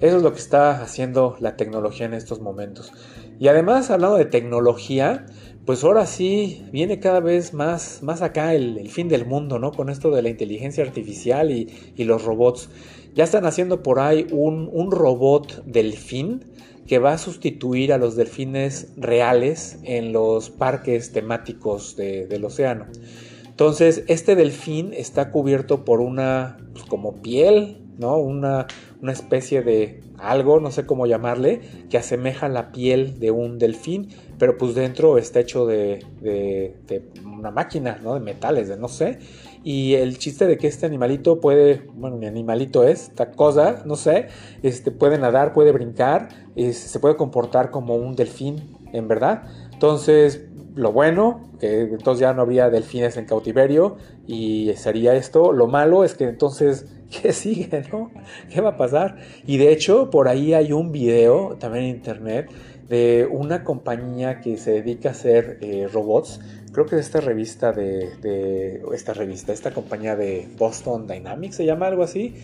eso 0.00 0.16
es 0.16 0.22
lo 0.22 0.32
que 0.32 0.38
está 0.38 0.80
haciendo 0.80 1.36
la 1.40 1.56
tecnología 1.56 2.06
en 2.06 2.14
estos 2.14 2.40
momentos. 2.40 2.92
Y 3.38 3.48
además, 3.48 3.90
hablando 3.90 4.16
de 4.16 4.24
tecnología, 4.24 5.26
pues 5.66 5.84
ahora 5.84 6.06
sí 6.06 6.64
viene 6.72 7.00
cada 7.00 7.20
vez 7.20 7.52
más, 7.52 8.02
más 8.02 8.22
acá 8.22 8.54
el, 8.54 8.88
fin 8.88 9.08
del 9.08 9.26
mundo, 9.26 9.58
¿no? 9.58 9.72
Con 9.72 9.90
esto 9.90 10.10
de 10.10 10.22
la 10.22 10.30
inteligencia 10.30 10.84
artificial 10.84 11.50
y, 11.50 11.68
los 12.04 12.24
robots. 12.24 12.70
Ya 13.14 13.24
están 13.24 13.44
haciendo 13.44 13.82
por 13.82 13.98
ahí 13.98 14.26
un, 14.30 14.70
un 14.72 14.90
robot 14.90 15.64
delfín 15.66 16.44
que 16.90 16.98
va 16.98 17.12
a 17.12 17.18
sustituir 17.18 17.92
a 17.92 17.98
los 17.98 18.16
delfines 18.16 18.92
reales 18.96 19.78
en 19.84 20.12
los 20.12 20.50
parques 20.50 21.12
temáticos 21.12 21.94
del 21.94 22.44
océano. 22.44 22.86
Entonces, 23.46 24.02
este 24.08 24.34
delfín 24.34 24.92
está 24.92 25.30
cubierto 25.30 25.84
por 25.84 26.00
una 26.00 26.58
pues, 26.72 26.84
como 26.86 27.22
piel, 27.22 27.80
¿no? 27.96 28.16
Una, 28.16 28.66
una 29.00 29.12
especie 29.12 29.62
de 29.62 30.02
algo, 30.18 30.58
no 30.58 30.72
sé 30.72 30.84
cómo 30.84 31.06
llamarle, 31.06 31.60
que 31.90 31.96
asemeja 31.96 32.48
la 32.48 32.72
piel 32.72 33.20
de 33.20 33.30
un 33.30 33.60
delfín, 33.60 34.08
pero 34.36 34.58
pues 34.58 34.74
dentro 34.74 35.16
está 35.16 35.38
hecho 35.38 35.66
de, 35.66 36.04
de, 36.20 36.74
de 36.88 37.04
una 37.24 37.52
máquina, 37.52 38.00
¿no? 38.02 38.14
De 38.14 38.20
metales, 38.20 38.66
de 38.66 38.76
no 38.76 38.88
sé. 38.88 39.20
Y 39.62 39.94
el 39.94 40.18
chiste 40.18 40.46
de 40.46 40.56
que 40.56 40.66
este 40.66 40.86
animalito 40.86 41.40
puede, 41.40 41.86
bueno, 41.94 42.16
mi 42.16 42.26
animalito 42.26 42.84
es, 42.84 43.08
esta 43.08 43.30
cosa, 43.30 43.82
no 43.84 43.96
sé, 43.96 44.28
este, 44.62 44.90
puede 44.90 45.18
nadar, 45.18 45.52
puede 45.52 45.72
brincar, 45.72 46.28
se 46.72 46.98
puede 46.98 47.16
comportar 47.16 47.70
como 47.70 47.96
un 47.96 48.16
delfín, 48.16 48.78
en 48.92 49.06
verdad. 49.06 49.42
Entonces, 49.72 50.46
lo 50.74 50.92
bueno, 50.92 51.50
que 51.58 51.82
entonces 51.82 52.20
ya 52.20 52.32
no 52.32 52.42
habría 52.42 52.70
delfines 52.70 53.16
en 53.16 53.26
cautiverio 53.26 53.96
y 54.26 54.72
sería 54.76 55.14
esto. 55.14 55.52
Lo 55.52 55.66
malo 55.66 56.04
es 56.04 56.14
que 56.14 56.24
entonces, 56.24 56.86
¿qué 57.22 57.32
sigue, 57.32 57.82
no? 57.92 58.10
¿Qué 58.50 58.60
va 58.60 58.70
a 58.70 58.76
pasar? 58.76 59.16
Y 59.46 59.58
de 59.58 59.72
hecho, 59.72 60.10
por 60.10 60.28
ahí 60.28 60.54
hay 60.54 60.72
un 60.72 60.92
video 60.92 61.56
también 61.58 61.84
en 61.84 61.90
internet 61.96 62.50
de 62.88 63.28
una 63.30 63.62
compañía 63.62 64.40
que 64.40 64.56
se 64.56 64.72
dedica 64.72 65.10
a 65.10 65.12
hacer 65.12 65.58
eh, 65.60 65.88
robots 65.92 66.40
creo 66.72 66.86
que 66.86 66.96
esta 66.96 67.20
revista 67.20 67.72
de, 67.72 68.82
esta 68.94 69.12
revista, 69.12 69.52
esta 69.52 69.72
compañía 69.72 70.16
de 70.16 70.48
Boston 70.58 71.06
Dynamics 71.06 71.56
se 71.56 71.64
llama 71.64 71.86
algo 71.86 72.02
así, 72.02 72.34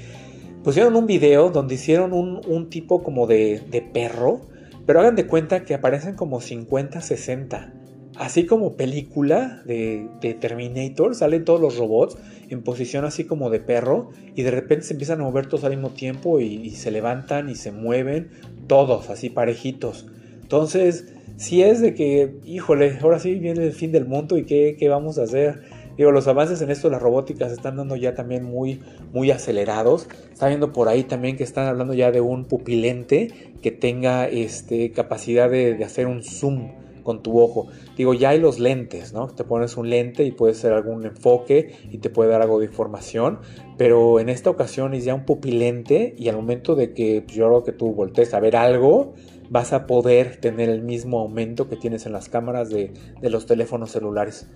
pusieron 0.65 0.97
un 0.97 1.07
video 1.07 1.51
donde 1.51 1.75
hicieron 1.75 2.12
un, 2.12 2.71
tipo 2.71 3.03
como 3.03 3.27
de, 3.27 3.89
perro, 3.93 4.41
pero 4.85 5.01
hagan 5.01 5.17
de 5.17 5.27
cuenta 5.27 5.65
que 5.65 5.75
aparecen 5.75 6.15
como 6.15 6.41
50, 6.41 7.01
60. 7.01 7.73
Así 8.17 8.47
como 8.47 8.77
película 8.77 9.62
de, 9.67 10.09
Terminator, 10.41 11.15
salen 11.15 11.45
todos 11.45 11.61
los 11.61 11.77
robots 11.77 12.17
en 12.49 12.62
posición 12.62 13.05
así 13.05 13.25
como 13.25 13.51
de 13.51 13.61
perro 13.61 14.11
y 14.35 14.43
de 14.43 14.51
repente 14.51 14.87
se 14.87 14.95
empiezan 14.95 15.21
a 15.21 15.25
mover 15.25 15.47
todos 15.47 15.65
al 15.65 15.73
mismo 15.73 15.91
tiempo 15.91 16.41
y, 16.41 16.47
y 16.47 16.71
se 16.71 16.91
levantan 16.91 17.51
y 17.51 17.57
se 17.57 17.73
mueven 17.73 18.31
todos 18.67 19.11
así 19.11 19.29
parejitos. 19.29 20.07
Entonces, 20.41 21.15
si 21.37 21.62
es 21.62 21.81
de 21.81 21.94
que, 21.94 22.37
híjole, 22.44 22.99
ahora 23.03 23.18
sí 23.18 23.35
viene 23.35 23.64
el 23.64 23.72
fin 23.72 23.92
del 23.92 24.07
mundo 24.07 24.38
y 24.38 24.44
qué, 24.44 24.88
vamos 24.88 25.18
a 25.18 25.25
hacer. 25.25 25.62
Digo, 25.96 26.11
los 26.11 26.29
avances 26.29 26.61
en 26.61 26.70
esto 26.70 26.88
de 26.88 26.92
la 26.92 26.99
robótica 26.99 27.49
se 27.49 27.55
están 27.55 27.77
dando 27.77 27.96
ya 27.96 28.14
también 28.14 28.44
muy, 28.44 28.81
muy 29.12 29.31
acelerados. 29.31 30.09
Está 30.33 30.49
viendo 30.49 30.72
por 30.72 30.88
ahí 30.88 31.05
también 31.05 31.37
que 31.37 31.44
están 31.44 31.66
hablando 31.66 31.94
ya 31.94 32.11
de 32.11 32.20
un 32.20 32.44
pupilente 32.44 33.53
que 33.62 33.70
tenga 33.70 34.29
este, 34.29 34.92
capacidad 34.92 35.51
de, 35.51 35.83
hacer 35.85 36.07
un 36.07 36.22
zoom 36.22 36.72
con 37.03 37.22
tu 37.22 37.40
ojo. 37.40 37.68
Digo, 37.96 38.14
ya 38.14 38.31
hay 38.31 38.40
los 38.40 38.59
lentes, 38.59 39.12
¿no? 39.12 39.29
Te 39.29 39.44
pones 39.44 39.77
un 39.77 39.88
lente 39.88 40.25
y 40.25 40.33
puede 40.33 40.55
ser 40.55 40.72
algún 40.72 41.07
enfoque 41.07 41.77
y 41.90 41.99
te 41.99 42.11
puede 42.11 42.31
dar 42.31 42.42
algo 42.42 42.59
de 42.59 42.66
información, 42.66 43.38
pero 43.79 44.18
en 44.18 44.29
esta 44.29 44.51
ocasión 44.51 44.92
es 44.92 45.05
ya 45.05 45.14
un 45.14 45.25
pupilente 45.25 46.14
y 46.18 46.29
al 46.29 46.37
momento 46.37 46.75
de 46.75 46.92
que 46.94 47.22
pues, 47.25 47.37
yo 47.37 47.46
creo 47.46 47.62
que 47.62 47.72
tú 47.72 47.92
voltees 47.92 48.35
a 48.35 48.40
ver 48.40 48.57
algo, 48.57 49.14
vas 49.50 49.72
a 49.72 49.87
poder 49.87 50.37
tener 50.37 50.68
el 50.68 50.82
mismo 50.82 51.20
aumento 51.20 51.68
que 51.68 51.76
tienes 51.76 52.06
en 52.06 52.12
las 52.12 52.28
cámaras 52.28 52.70
de, 52.70 52.92
los 53.22 53.46
teléfonos 53.46 53.90
celulares. 53.90 54.48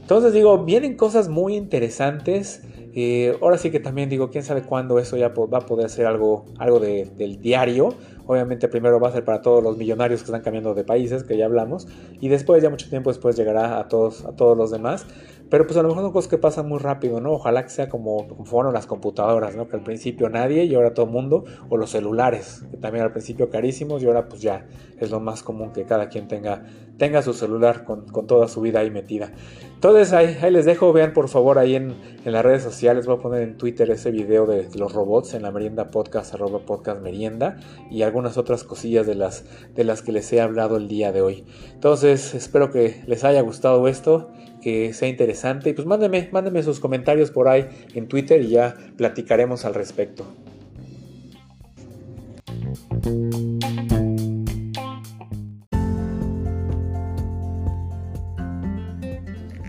Entonces 0.00 0.32
digo, 0.32 0.64
vienen 0.64 0.96
cosas 0.96 1.28
muy 1.28 1.56
interesantes. 1.56 2.62
Eh, 2.94 3.36
ahora 3.42 3.58
sí 3.58 3.70
que 3.70 3.80
también 3.80 4.08
digo, 4.08 4.30
quién 4.30 4.44
sabe 4.44 4.62
cuándo 4.62 4.98
eso 4.98 5.16
ya 5.16 5.28
va 5.28 5.58
a 5.58 5.66
poder 5.66 5.90
ser 5.90 6.06
algo, 6.06 6.44
algo 6.58 6.78
del 6.80 7.40
diario. 7.40 7.94
Obviamente 8.26 8.68
primero 8.68 8.98
va 8.98 9.08
a 9.08 9.12
ser 9.12 9.24
para 9.24 9.40
todos 9.42 9.62
los 9.62 9.76
millonarios 9.76 10.20
que 10.20 10.26
están 10.26 10.42
cambiando 10.42 10.74
de 10.74 10.84
países, 10.84 11.22
que 11.24 11.36
ya 11.36 11.44
hablamos. 11.44 11.86
Y 12.20 12.28
después, 12.28 12.62
ya 12.62 12.70
mucho 12.70 12.88
tiempo 12.88 13.10
después, 13.10 13.36
llegará 13.36 13.78
a 13.78 13.88
todos, 13.88 14.24
a 14.24 14.32
todos 14.32 14.56
los 14.56 14.70
demás. 14.70 15.06
Pero 15.48 15.66
pues 15.66 15.76
a 15.76 15.82
lo 15.82 15.88
mejor 15.88 16.02
son 16.02 16.12
cosas 16.12 16.28
que 16.28 16.38
pasan 16.38 16.68
muy 16.68 16.78
rápido, 16.78 17.20
¿no? 17.20 17.32
Ojalá 17.32 17.62
que 17.62 17.70
sea 17.70 17.88
como, 17.88 18.26
fueron 18.44 18.74
las 18.74 18.86
computadoras, 18.86 19.54
¿no? 19.54 19.68
Que 19.68 19.76
al 19.76 19.82
principio 19.82 20.28
nadie 20.28 20.64
y 20.64 20.74
ahora 20.74 20.92
todo 20.92 21.06
el 21.06 21.12
mundo. 21.12 21.44
O 21.68 21.76
los 21.76 21.90
celulares, 21.90 22.64
que 22.70 22.76
también 22.76 23.04
al 23.04 23.12
principio 23.12 23.48
carísimos 23.48 24.02
y 24.02 24.06
ahora 24.06 24.28
pues 24.28 24.42
ya 24.42 24.66
es 24.98 25.10
lo 25.10 25.20
más 25.20 25.42
común 25.42 25.72
que 25.72 25.84
cada 25.84 26.08
quien 26.08 26.26
tenga, 26.26 26.64
tenga 26.96 27.22
su 27.22 27.32
celular 27.32 27.84
con, 27.84 28.06
toda 28.26 28.48
su 28.48 28.60
vida 28.60 28.80
ahí 28.80 28.90
metida. 28.90 29.32
Entonces 29.74 30.12
ahí, 30.12 30.36
ahí 30.40 30.50
les 30.50 30.64
dejo, 30.64 30.92
vean 30.92 31.12
por 31.12 31.28
favor 31.28 31.58
ahí 31.58 31.76
en, 31.76 31.94
en, 32.24 32.32
las 32.32 32.44
redes 32.44 32.62
sociales, 32.62 33.06
voy 33.06 33.16
a 33.16 33.20
poner 33.20 33.42
en 33.42 33.56
Twitter 33.56 33.90
ese 33.90 34.10
video 34.10 34.46
de 34.46 34.68
los 34.74 34.92
robots 34.92 35.34
en 35.34 35.42
la 35.42 35.50
merienda 35.50 35.90
podcast, 35.90 36.34
arroba 36.34 36.60
podcast 36.60 37.02
merienda 37.02 37.58
y 37.90 38.02
algunas 38.02 38.38
otras 38.38 38.64
cosillas 38.64 39.06
de 39.06 39.14
las, 39.14 39.44
de 39.74 39.84
las 39.84 40.02
que 40.02 40.12
les 40.12 40.32
he 40.32 40.40
hablado 40.40 40.76
el 40.76 40.88
día 40.88 41.12
de 41.12 41.20
hoy. 41.20 41.44
Entonces 41.72 42.34
espero 42.34 42.70
que 42.70 43.02
les 43.06 43.22
haya 43.24 43.42
gustado 43.42 43.86
esto 43.86 44.30
que 44.60 44.92
sea 44.92 45.08
interesante. 45.08 45.70
Y 45.70 45.72
pues 45.72 45.86
mándenme, 45.86 46.62
sus 46.62 46.80
comentarios 46.80 47.30
por 47.30 47.48
ahí 47.48 47.66
en 47.94 48.08
Twitter 48.08 48.42
y 48.42 48.48
ya 48.48 48.74
platicaremos 48.96 49.64
al 49.64 49.74
respecto. 49.74 50.26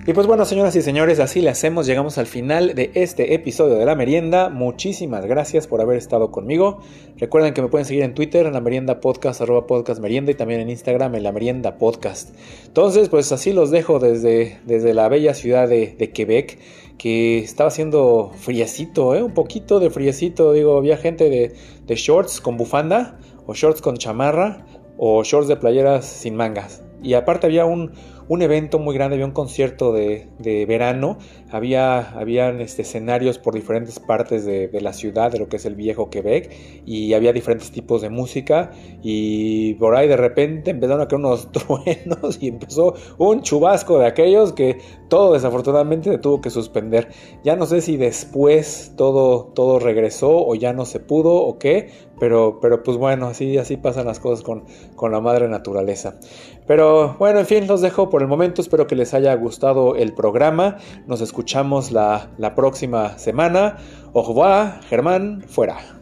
Y 0.07 0.13
pues 0.13 0.25
bueno, 0.25 0.45
señoras 0.45 0.73
y 0.77 0.81
señores, 0.81 1.19
así 1.19 1.41
le 1.41 1.49
hacemos. 1.49 1.85
Llegamos 1.85 2.17
al 2.17 2.27
final 2.27 2.75
de 2.75 2.91
este 2.93 3.33
episodio 3.33 3.75
de 3.75 3.85
La 3.85 3.93
Merienda. 3.93 4.47
Muchísimas 4.47 5.25
gracias 5.25 5.67
por 5.67 5.81
haber 5.81 5.97
estado 5.97 6.31
conmigo. 6.31 6.79
Recuerden 7.17 7.53
que 7.53 7.61
me 7.61 7.67
pueden 7.67 7.83
seguir 7.83 8.03
en 8.03 8.13
Twitter, 8.13 8.45
en 8.45 8.53
La 8.53 8.61
Merienda 8.61 9.01
Podcast, 9.01 9.41
arroba 9.41 9.67
podcast 9.67 9.99
merienda, 9.99 10.31
y 10.31 10.35
también 10.35 10.61
en 10.61 10.69
Instagram, 10.69 11.13
en 11.15 11.23
La 11.23 11.33
Merienda 11.33 11.77
Podcast. 11.77 12.29
Entonces, 12.65 13.09
pues 13.09 13.33
así 13.33 13.51
los 13.51 13.69
dejo 13.69 13.99
desde, 13.99 14.59
desde 14.65 14.93
la 14.93 15.09
bella 15.09 15.33
ciudad 15.33 15.67
de, 15.67 16.11
Quebec, 16.13 16.57
que 16.97 17.39
estaba 17.39 17.67
haciendo 17.67 18.31
friecito, 18.33 19.13
¿eh? 19.13 19.21
un 19.21 19.33
poquito 19.33 19.81
de 19.81 19.89
friecito. 19.89 20.53
Digo, 20.53 20.77
había 20.77 20.95
gente 20.95 21.29
de, 21.29 21.53
de 21.85 21.95
shorts 21.95 22.39
con 22.39 22.55
bufanda, 22.55 23.19
o 23.45 23.53
shorts 23.53 23.81
con 23.81 23.97
chamarra, 23.97 24.65
o 24.97 25.21
shorts 25.25 25.49
de 25.49 25.57
playeras 25.57 26.05
sin 26.05 26.37
mangas. 26.37 26.81
Y 27.03 27.13
aparte 27.13 27.45
había 27.45 27.65
un 27.65 27.91
un 28.27 28.41
evento 28.41 28.79
muy 28.79 28.93
grande, 28.93 29.15
había 29.15 29.25
un 29.25 29.31
concierto 29.31 29.93
de, 29.93 30.65
verano, 30.67 31.17
había 31.51 32.11
habían 32.11 32.61
este, 32.61 32.81
escenarios 32.81 33.37
por 33.37 33.53
diferentes 33.53 33.99
partes 33.99 34.45
de, 34.45 34.69
la 34.81 34.93
ciudad, 34.93 35.31
de 35.31 35.39
lo 35.39 35.49
que 35.49 35.57
es 35.57 35.65
el 35.65 35.75
viejo 35.75 36.09
Quebec, 36.09 36.51
y 36.85 37.13
había 37.13 37.33
diferentes 37.33 37.71
tipos 37.71 38.01
de 38.01 38.09
música, 38.09 38.71
y 39.01 39.75
por 39.75 39.95
ahí 39.95 40.07
de 40.07 40.17
repente 40.17 40.71
empezaron 40.71 41.01
a 41.01 41.07
caer 41.07 41.19
unos 41.19 41.51
truenos 41.51 42.37
y 42.41 42.47
empezó 42.49 42.95
un 43.17 43.41
chubasco 43.41 43.99
de 43.99 44.07
aquellos 44.07 44.53
que 44.53 44.79
todo 45.09 45.33
desafortunadamente 45.33 46.17
tuvo 46.17 46.41
que 46.41 46.49
suspender. 46.49 47.09
Ya 47.43 47.55
no 47.55 47.65
sé 47.65 47.81
si 47.81 47.97
después 47.97 48.93
todo, 48.95 49.45
todo 49.53 49.79
regresó 49.79 50.45
o 50.45 50.55
ya 50.55 50.73
no 50.73 50.85
se 50.85 50.99
pudo 50.99 51.35
o 51.35 51.57
qué, 51.57 51.89
pero, 52.19 52.59
pero 52.61 52.83
pues 52.83 52.97
bueno, 52.97 53.27
así, 53.27 53.57
así 53.57 53.77
pasan 53.77 54.05
las 54.05 54.19
cosas 54.19 54.43
con, 54.43 54.65
con 54.95 55.11
la 55.11 55.21
madre 55.21 55.47
naturaleza. 55.47 56.19
Pero 56.65 57.15
bueno, 57.17 57.39
en 57.39 57.45
fin, 57.45 57.65
los 57.65 57.81
dejo 57.81 58.09
por 58.09 58.21
el 58.21 58.27
momento. 58.27 58.61
Espero 58.61 58.87
que 58.87 58.95
les 58.95 59.13
haya 59.13 59.33
gustado 59.35 59.95
el 59.95 60.13
programa. 60.13 60.77
Nos 61.07 61.21
escuchamos 61.37 61.91
la, 61.91 62.31
la 62.39 62.55
próxima 62.55 63.19
semana. 63.19 63.77
Au 64.11 64.23
revoir, 64.23 64.81
Germán, 64.89 65.43
fuera. 65.47 65.96